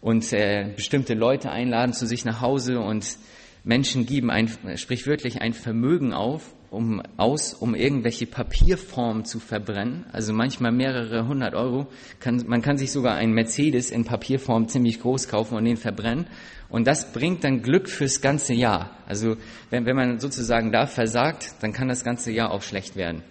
und 0.00 0.32
äh, 0.32 0.72
bestimmte 0.74 1.14
Leute 1.14 1.50
einladen 1.50 1.92
zu 1.92 2.06
sich 2.06 2.24
nach 2.24 2.40
Hause 2.40 2.80
und 2.80 3.16
Menschen 3.64 4.06
geben 4.06 4.30
ein, 4.30 4.48
sprichwörtlich 4.76 5.42
ein 5.42 5.52
Vermögen 5.52 6.12
auf, 6.12 6.54
um, 6.70 7.02
aus, 7.16 7.54
um 7.54 7.74
irgendwelche 7.74 8.26
Papierformen 8.26 9.24
zu 9.24 9.38
verbrennen. 9.38 10.06
Also 10.12 10.32
manchmal 10.32 10.72
mehrere 10.72 11.26
hundert 11.26 11.54
Euro. 11.54 11.86
Kann, 12.20 12.44
man 12.46 12.62
kann 12.62 12.78
sich 12.78 12.92
sogar 12.92 13.14
einen 13.14 13.32
Mercedes 13.32 13.90
in 13.90 14.04
Papierform 14.04 14.68
ziemlich 14.68 15.00
groß 15.00 15.28
kaufen 15.28 15.56
und 15.56 15.64
den 15.64 15.76
verbrennen. 15.76 16.26
Und 16.68 16.86
das 16.86 17.12
bringt 17.12 17.44
dann 17.44 17.62
Glück 17.62 17.88
fürs 17.88 18.20
ganze 18.20 18.54
Jahr. 18.54 18.90
Also 19.06 19.36
wenn, 19.70 19.86
wenn 19.86 19.96
man 19.96 20.18
sozusagen 20.18 20.72
da 20.72 20.86
versagt, 20.86 21.54
dann 21.60 21.72
kann 21.72 21.88
das 21.88 22.04
ganze 22.04 22.32
Jahr 22.32 22.50
auch 22.50 22.62
schlecht 22.62 22.96
werden. 22.96 23.22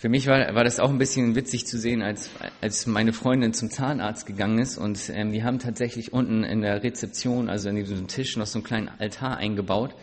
Für 0.00 0.08
mich 0.08 0.28
war, 0.28 0.54
war 0.54 0.62
das 0.62 0.78
auch 0.78 0.90
ein 0.90 0.98
bisschen 0.98 1.34
witzig 1.34 1.66
zu 1.66 1.76
sehen, 1.76 2.02
als, 2.02 2.30
als 2.60 2.86
meine 2.86 3.12
Freundin 3.12 3.52
zum 3.52 3.68
Zahnarzt 3.68 4.26
gegangen 4.26 4.60
ist 4.60 4.78
und 4.78 5.10
ähm, 5.12 5.32
die 5.32 5.42
haben 5.42 5.58
tatsächlich 5.58 6.12
unten 6.12 6.44
in 6.44 6.60
der 6.60 6.84
Rezeption, 6.84 7.50
also 7.50 7.68
in 7.68 7.74
diesem 7.74 8.06
Tisch, 8.06 8.36
noch 8.36 8.46
so 8.46 8.60
einen 8.60 8.64
kleinen 8.64 8.88
Altar 8.88 9.38
eingebaut. 9.38 9.96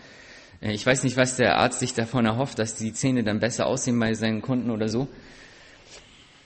Äh, 0.65 0.73
ich 0.73 0.85
weiß 0.85 1.03
nicht, 1.03 1.17
was 1.17 1.37
der 1.37 1.57
Arzt 1.57 1.79
sich 1.79 1.93
davon 1.93 2.25
erhofft, 2.25 2.59
dass 2.59 2.75
die 2.75 2.93
Zähne 2.93 3.23
dann 3.23 3.39
besser 3.39 3.67
aussehen 3.67 3.99
bei 3.99 4.13
seinen 4.13 4.41
Kunden 4.41 4.71
oder 4.71 4.89
so. 4.89 5.07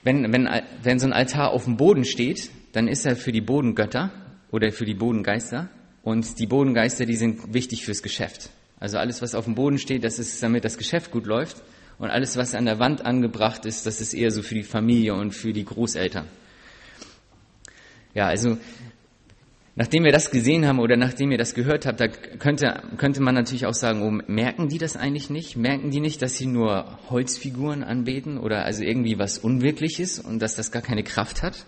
Wenn, 0.03 0.32
wenn, 0.32 0.47
wenn 0.84 0.99
so 0.99 1.08
ein 1.08 1.13
Altar 1.13 1.51
auf 1.51 1.65
dem 1.65 1.77
Boden 1.77 2.05
steht, 2.05 2.51
dann 2.71 2.88
ist 2.88 3.05
er 3.05 3.15
für 3.15 3.32
die 3.32 3.41
Bodengötter 3.41 4.12
oder 4.51 4.71
für 4.71 4.86
die 4.86 4.93
Bodengeister. 4.93 5.69
Und 6.03 6.39
die 6.39 6.47
Bodengeister, 6.47 7.05
die 7.05 7.15
sind 7.15 7.53
wichtig 7.53 7.84
fürs 7.84 8.01
Geschäft. 8.01 8.49
Also 8.79 8.97
alles, 8.97 9.21
was 9.21 9.36
auf 9.36 9.43
dem 9.43 9.55
Boden 9.55 9.77
steht, 9.77 10.05
das 10.05 10.17
ist, 10.17 10.41
damit 10.41 10.63
das 10.63 10.77
Geschäft 10.77 11.12
gut 11.12 11.25
läuft. 11.25 11.62
Und 11.97 12.10
alles, 12.10 12.38
was 12.38 12.55
an 12.55 12.65
der 12.65 12.79
Wand 12.79 13.05
angebracht 13.05 13.65
ist, 13.65 13.86
das 13.86 13.99
ist 13.99 14.13
eher 14.13 14.32
so 14.32 14.41
für 14.41 14.55
die 14.55 14.63
Familie 14.63 15.15
und 15.15 15.32
für 15.32 15.51
die 15.51 15.65
Großeltern. 15.65 16.27
Ja, 18.13 18.27
also 18.27 18.58
nachdem 19.80 20.04
wir 20.04 20.12
das 20.12 20.30
gesehen 20.30 20.68
haben 20.68 20.80
oder 20.80 20.98
nachdem 20.98 21.32
ihr 21.32 21.38
das 21.38 21.54
gehört 21.54 21.86
habt, 21.86 22.02
da 22.02 22.10
könnte, 22.10 22.84
könnte 22.98 23.22
man 23.22 23.34
natürlich 23.34 23.65
auch 23.65 23.74
sagen, 23.74 24.02
oh, 24.02 24.12
merken 24.30 24.68
die 24.68 24.78
das 24.78 24.98
eigentlich 24.98 25.30
nicht? 25.30 25.56
Merken 25.56 25.89
die 25.89 26.02
nicht, 26.02 26.22
dass 26.22 26.36
sie 26.36 26.48
nur 26.48 27.00
Holzfiguren 27.10 27.82
anbeten 27.86 28.38
oder 28.38 28.65
also 28.65 28.84
irgendwie 28.84 29.18
was 29.18 29.38
Unwirkliches 29.38 30.20
und 30.20 30.39
dass 30.39 30.56
das 30.56 30.74
gar 30.74 30.82
keine 30.82 31.04
Kraft 31.04 31.44
hat? 31.44 31.65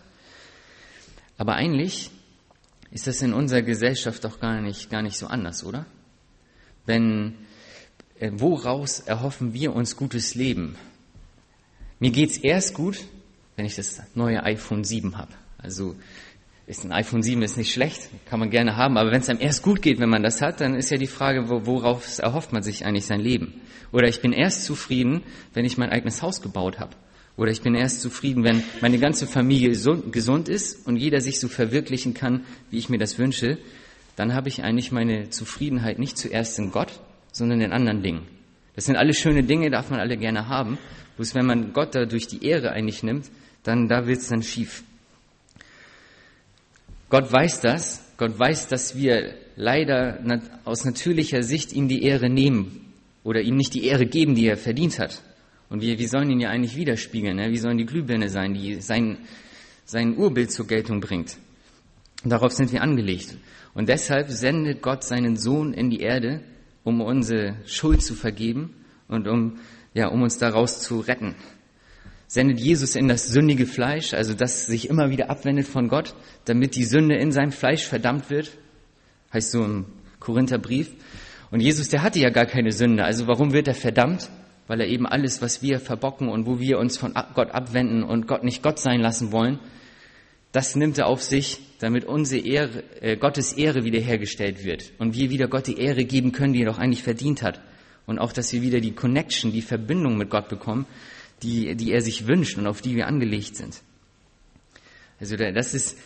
Aber 1.38 1.56
eigentlich 1.56 2.12
ist 2.92 3.08
das 3.08 3.22
in 3.22 3.32
unserer 3.32 3.62
Gesellschaft 3.62 4.26
doch 4.26 4.42
gar 4.42 4.60
nicht, 4.60 4.90
gar 4.90 5.02
nicht 5.02 5.18
so 5.18 5.28
anders, 5.28 5.64
oder? 5.64 5.86
Wenn 6.86 7.36
äh, 8.20 8.30
woraus 8.34 9.00
erhoffen 9.00 9.54
wir 9.54 9.74
uns 9.74 9.96
gutes 9.96 10.36
Leben? 10.36 10.76
Mir 12.00 12.12
geht's 12.12 12.36
erst 12.40 12.74
gut, 12.74 13.06
wenn 13.56 13.64
ich 13.64 13.78
das 13.78 14.02
neue 14.16 14.44
iPhone 14.44 14.84
7 14.84 15.18
habe. 15.18 15.32
Also 15.58 15.96
ist 16.72 16.86
ein 16.86 16.94
iPhone 16.94 17.22
7 17.22 17.42
ist 17.42 17.58
nicht 17.58 17.74
schlecht, 17.74 18.10
kann 18.26 18.40
man 18.40 18.50
gerne 18.50 18.78
haben, 18.78 18.98
aber 18.98 19.12
wenn 19.12 19.20
es 19.20 19.28
einem 19.28 19.42
erst 19.42 19.62
gut 19.62 19.82
geht, 19.82 20.00
wenn 20.00 20.10
man 20.10 20.24
das 20.24 20.42
hat, 20.42 20.62
dann 20.62 20.74
ist 20.74 20.90
ja 20.90 20.98
die 20.98 21.06
Frage, 21.06 21.50
worauf 21.50 22.18
erhofft 22.18 22.54
man 22.54 22.64
sich 22.64 22.86
eigentlich 22.86 23.06
sein 23.06 23.20
Leben? 23.20 23.60
Oder 23.92 24.08
ich 24.08 24.22
bin 24.22 24.32
erst 24.32 24.64
zufrieden, 24.64 25.24
wenn 25.54 25.66
ich 25.66 25.78
mein 25.78 25.90
eigenes 25.90 26.22
Haus 26.22 26.42
gebaut 26.42 26.80
habe. 26.80 26.96
Oder 27.36 27.52
ich 27.52 27.62
bin 27.62 27.76
erst 27.76 28.00
zufrieden, 28.00 28.46
wenn 28.46 28.64
meine 28.80 29.00
ganze 29.00 29.28
Familie 29.28 29.72
gesund 30.12 30.48
ist 30.48 30.88
und 30.88 30.96
jeder 30.96 31.20
sich 31.20 31.42
so 31.42 31.50
verwirklichen 31.50 32.14
kann, 32.14 32.46
wie 32.70 32.78
ich 32.78 32.88
mir 32.88 33.00
das 33.00 33.20
wünsche. 33.20 33.58
Dann 34.16 34.34
habe 34.34 34.48
ich 34.48 34.64
eigentlich 34.64 34.94
meine 34.94 35.30
Zufriedenheit 35.30 36.00
nicht 36.00 36.18
zuerst 36.18 36.58
in 36.58 36.72
Gott, 36.72 37.02
sondern 37.34 37.60
in 37.60 37.74
anderen 37.74 38.02
Dingen. 38.02 38.22
Das 38.76 38.86
sind 38.86 38.96
alle 38.96 39.14
schöne 39.14 39.44
Dinge, 39.44 39.70
darf 39.72 39.90
man 39.90 40.00
alle 40.00 40.16
gerne 40.16 40.48
haben. 40.48 40.78
Bloß 41.18 41.36
wenn 41.36 41.46
man 41.46 41.74
Gott 41.74 41.96
dadurch 41.96 42.28
die 42.28 42.46
Ehre 42.46 42.72
eigentlich 42.72 43.04
nimmt, 43.04 43.30
dann 43.64 43.90
da 43.90 44.08
wird's 44.08 44.30
dann 44.30 44.42
schief. 44.42 44.84
Gott 47.12 47.32
weiß 47.32 47.60
das. 47.60 48.02
Gott 48.16 48.40
weiß, 48.40 48.70
dass 48.70 48.96
wir 48.96 49.36
leider 49.58 50.20
aus 50.64 50.86
natürlicher 50.86 51.44
Sicht 51.44 51.74
ihm 51.74 51.90
die 51.90 52.04
Ehre 52.04 52.30
nehmen 52.30 52.94
oder 53.24 53.42
ihm 53.42 53.58
nicht 53.58 53.74
die 53.74 53.86
Ehre 53.86 54.06
geben, 54.06 54.34
die 54.34 54.48
er 54.48 54.58
verdient 54.58 54.98
hat. 54.98 55.22
Und 55.70 55.82
wir, 55.82 56.00
wir 56.00 56.08
sollen 56.08 56.30
ihn 56.30 56.40
ja 56.40 56.50
eigentlich 56.50 56.78
widerspiegeln. 56.78 57.36
Ne? 57.36 57.52
Wir 57.52 57.60
sollen 57.60 57.78
die 57.78 57.86
Glühbirne 57.86 58.30
sein, 58.30 58.54
die 58.54 58.82
sein, 58.82 59.18
sein 59.84 60.18
Urbild 60.18 60.52
zur 60.52 60.68
Geltung 60.68 61.02
bringt. 61.02 61.38
Und 62.24 62.30
darauf 62.30 62.54
sind 62.54 62.72
wir 62.72 62.82
angelegt. 62.82 63.36
Und 63.74 63.90
deshalb 63.90 64.30
sendet 64.30 64.82
Gott 64.82 65.04
seinen 65.04 65.36
Sohn 65.36 65.74
in 65.74 65.90
die 65.90 66.00
Erde, 66.00 66.42
um 66.86 67.02
unsere 67.02 67.58
Schuld 67.66 68.02
zu 68.02 68.16
vergeben 68.16 68.74
und 69.10 69.28
um, 69.28 69.60
ja, 69.94 70.08
um 70.08 70.22
uns 70.22 70.38
daraus 70.38 70.82
zu 70.82 71.02
retten. 71.02 71.36
Sendet 72.32 72.62
Jesus 72.62 72.96
in 72.96 73.10
das 73.10 73.28
sündige 73.28 73.66
Fleisch, 73.66 74.14
also 74.14 74.34
das 74.34 74.66
sich 74.66 74.90
immer 74.90 75.10
wieder 75.10 75.30
abwendet 75.30 75.68
von 75.68 75.90
Gott, 75.90 76.16
damit 76.46 76.78
die 76.78 76.86
Sünde 76.86 77.18
in 77.18 77.34
seinem 77.34 77.52
Fleisch 77.52 77.86
verdammt 77.86 78.30
wird, 78.30 78.58
heißt 79.34 79.52
so 79.52 79.62
im 79.66 79.88
Korintherbrief. 80.22 80.92
Und 81.52 81.60
Jesus, 81.60 81.90
der 81.90 82.04
hatte 82.04 82.20
ja 82.20 82.30
gar 82.30 82.46
keine 82.46 82.72
Sünde, 82.72 83.04
also 83.04 83.28
warum 83.28 83.52
wird 83.52 83.68
er 83.68 83.74
verdammt? 83.74 84.30
Weil 84.68 84.80
er 84.80 84.88
eben 84.88 85.06
alles, 85.06 85.42
was 85.42 85.62
wir 85.62 85.82
verbocken 85.82 86.30
und 86.30 86.46
wo 86.46 86.62
wir 86.62 86.80
uns 86.80 86.98
von 86.98 87.14
Gott 87.36 87.52
abwenden 87.52 88.02
und 88.02 88.30
Gott 88.30 88.46
nicht 88.46 88.64
Gott 88.64 88.80
sein 88.80 89.02
lassen 89.02 89.34
wollen, 89.34 89.60
das 90.54 90.78
nimmt 90.78 91.00
er 91.00 91.08
auf 91.08 91.22
sich, 91.22 91.60
damit 91.80 92.06
unsere 92.06 92.48
Ehre, 92.48 92.84
äh, 93.02 93.18
Gottes 93.18 93.52
Ehre 93.52 93.84
wiederhergestellt 93.84 94.64
wird 94.64 94.94
und 95.00 95.16
wir 95.16 95.32
wieder 95.32 95.50
Gott 95.50 95.68
die 95.68 95.80
Ehre 95.82 96.06
geben 96.06 96.32
können, 96.32 96.54
die 96.54 96.62
er 96.62 96.72
doch 96.72 96.80
eigentlich 96.80 97.04
verdient 97.04 97.44
hat. 97.44 97.60
Und 98.06 98.20
auch, 98.20 98.32
dass 98.32 98.54
wir 98.54 98.62
wieder 98.62 98.80
die 98.80 98.94
Connection, 98.94 99.52
die 99.52 99.62
Verbindung 99.62 100.18
mit 100.18 100.30
Gott 100.30 100.48
bekommen, 100.48 100.86
die, 101.44 101.76
die 101.76 101.92
er 101.92 102.02
sich 102.02 102.28
wünscht 102.28 102.58
und 102.58 102.68
auf 102.68 102.82
die 102.82 102.96
wir 102.96 103.08
angelegt 103.08 103.56
sind. 103.56 103.82
Also 105.20 105.36
das 105.36 105.74
ist, 105.74 105.98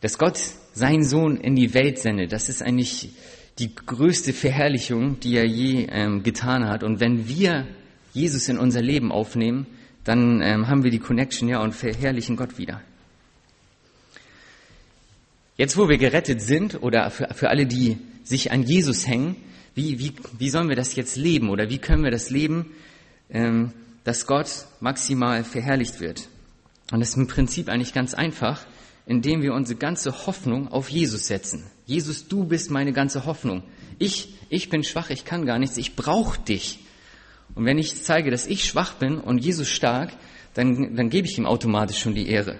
dass 0.00 0.18
Gott 0.18 0.38
seinen 0.74 1.04
Sohn 1.04 1.36
in 1.36 1.56
die 1.56 1.74
Welt 1.74 1.98
sendet, 1.98 2.32
das 2.32 2.48
ist 2.48 2.62
eigentlich 2.62 3.10
die 3.58 3.74
größte 3.74 4.32
Verherrlichung, 4.32 5.20
die 5.20 5.36
er 5.36 5.46
je 5.46 5.86
ähm, 5.90 6.22
getan 6.22 6.66
hat. 6.66 6.82
Und 6.82 7.00
wenn 7.00 7.28
wir 7.28 7.66
Jesus 8.12 8.48
in 8.48 8.58
unser 8.58 8.82
Leben 8.82 9.12
aufnehmen, 9.12 9.66
dann 10.04 10.40
ähm, 10.42 10.68
haben 10.68 10.84
wir 10.84 10.90
die 10.90 10.98
Connection 10.98 11.48
ja 11.48 11.62
und 11.62 11.74
verherrlichen 11.74 12.36
Gott 12.36 12.58
wieder. 12.58 12.80
Jetzt, 15.56 15.76
wo 15.76 15.88
wir 15.88 15.98
gerettet 15.98 16.42
sind 16.42 16.82
oder 16.82 17.10
für, 17.10 17.28
für 17.34 17.50
alle, 17.50 17.66
die 17.66 17.98
sich 18.24 18.50
an 18.50 18.62
Jesus 18.62 19.06
hängen, 19.06 19.36
wie, 19.74 19.98
wie, 19.98 20.12
wie 20.38 20.50
sollen 20.50 20.68
wir 20.68 20.76
das 20.76 20.96
jetzt 20.96 21.16
leben 21.16 21.50
oder 21.50 21.70
wie 21.70 21.78
können 21.78 22.04
wir 22.04 22.10
das 22.10 22.30
leben, 22.30 22.72
ähm, 23.30 23.72
dass 24.04 24.26
Gott 24.26 24.66
maximal 24.80 25.44
verherrlicht 25.44 26.00
wird? 26.00 26.28
Und 26.90 27.00
das 27.00 27.10
ist 27.10 27.16
im 27.16 27.26
Prinzip 27.26 27.68
eigentlich 27.68 27.94
ganz 27.94 28.14
einfach, 28.14 28.66
indem 29.06 29.42
wir 29.42 29.54
unsere 29.54 29.78
ganze 29.78 30.26
Hoffnung 30.26 30.68
auf 30.68 30.88
Jesus 30.88 31.26
setzen. 31.26 31.64
Jesus, 31.86 32.28
du 32.28 32.44
bist 32.44 32.70
meine 32.70 32.92
ganze 32.92 33.24
Hoffnung. 33.26 33.62
Ich, 33.98 34.34
ich 34.48 34.68
bin 34.68 34.84
schwach, 34.84 35.10
ich 35.10 35.24
kann 35.24 35.46
gar 35.46 35.58
nichts, 35.58 35.76
ich 35.76 35.96
brauche 35.96 36.40
dich. 36.40 36.80
Und 37.54 37.64
wenn 37.64 37.78
ich 37.78 38.02
zeige, 38.02 38.30
dass 38.30 38.46
ich 38.46 38.64
schwach 38.64 38.94
bin 38.94 39.18
und 39.18 39.38
Jesus 39.38 39.68
stark, 39.68 40.12
dann, 40.54 40.96
dann 40.96 41.10
gebe 41.10 41.26
ich 41.26 41.38
ihm 41.38 41.46
automatisch 41.46 41.98
schon 41.98 42.14
die 42.14 42.28
Ehre. 42.28 42.58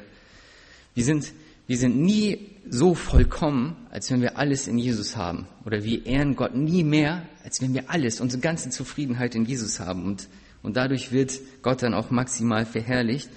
Wir 0.94 1.04
sind, 1.04 1.32
wir 1.66 1.76
sind 1.76 1.96
nie 1.98 2.50
so 2.68 2.94
vollkommen, 2.94 3.76
als 3.90 4.10
wenn 4.10 4.20
wir 4.20 4.36
alles 4.36 4.66
in 4.66 4.78
Jesus 4.78 5.16
haben. 5.16 5.46
Oder 5.64 5.84
wir 5.84 6.06
ehren 6.06 6.36
Gott 6.36 6.54
nie 6.54 6.84
mehr, 6.84 7.26
als 7.44 7.60
wenn 7.60 7.74
wir 7.74 7.90
alles, 7.90 8.20
unsere 8.20 8.40
ganze 8.40 8.70
Zufriedenheit 8.70 9.34
in 9.34 9.44
Jesus 9.44 9.80
haben. 9.80 10.04
Und, 10.04 10.28
und 10.62 10.76
dadurch 10.76 11.12
wird 11.12 11.40
Gott 11.62 11.82
dann 11.82 11.94
auch 11.94 12.10
maximal 12.10 12.64
verherrlicht. 12.66 13.28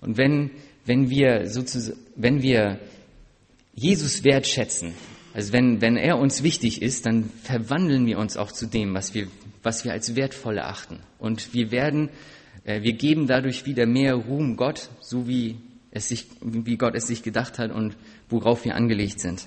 Und 0.00 0.16
wenn, 0.16 0.50
wenn 0.84 1.10
wir 1.10 1.46
sozusagen, 1.48 1.98
wenn 2.16 2.42
wir 2.42 2.78
Jesus 3.74 4.24
wertschätzen, 4.24 4.94
also 5.34 5.52
wenn, 5.52 5.80
wenn 5.80 5.96
er 5.96 6.18
uns 6.18 6.42
wichtig 6.42 6.82
ist, 6.82 7.06
dann 7.06 7.30
verwandeln 7.42 8.06
wir 8.06 8.18
uns 8.18 8.36
auch 8.36 8.52
zu 8.52 8.66
dem, 8.66 8.94
was 8.94 9.14
wir, 9.14 9.28
was 9.62 9.84
wir 9.84 9.92
als 9.92 10.16
wertvoll 10.16 10.58
erachten. 10.58 11.00
Und 11.18 11.54
wir 11.54 11.70
werden, 11.70 12.10
äh, 12.64 12.82
wir 12.82 12.94
geben 12.94 13.26
dadurch 13.26 13.66
wieder 13.66 13.86
mehr 13.86 14.14
Ruhm 14.14 14.56
Gott, 14.56 14.90
so 15.00 15.28
wie 15.28 15.56
es 15.90 16.08
sich, 16.08 16.26
wie 16.40 16.76
Gott 16.76 16.94
es 16.94 17.06
sich 17.06 17.22
gedacht 17.22 17.58
hat 17.58 17.70
und 17.70 17.96
worauf 18.28 18.64
wir 18.64 18.74
angelegt 18.74 19.20
sind. 19.20 19.46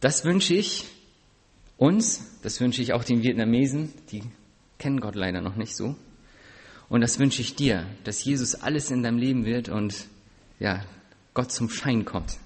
Das 0.00 0.24
wünsche 0.24 0.54
ich 0.54 0.84
uns, 1.76 2.38
das 2.42 2.60
wünsche 2.60 2.82
ich 2.82 2.92
auch 2.92 3.04
den 3.04 3.22
Vietnamesen, 3.22 3.92
die 4.10 4.22
kennen 4.80 5.00
Gott 5.00 5.14
leider 5.14 5.40
noch 5.40 5.54
nicht 5.54 5.76
so. 5.76 5.94
Und 6.88 7.02
das 7.02 7.20
wünsche 7.20 7.40
ich 7.40 7.54
dir, 7.54 7.86
dass 8.02 8.24
Jesus 8.24 8.56
alles 8.56 8.90
in 8.90 9.04
deinem 9.04 9.18
Leben 9.18 9.44
wird 9.44 9.68
und 9.68 10.08
ja, 10.58 10.84
Gott 11.34 11.52
zum 11.52 11.70
Schein 11.70 12.04
kommt. 12.04 12.38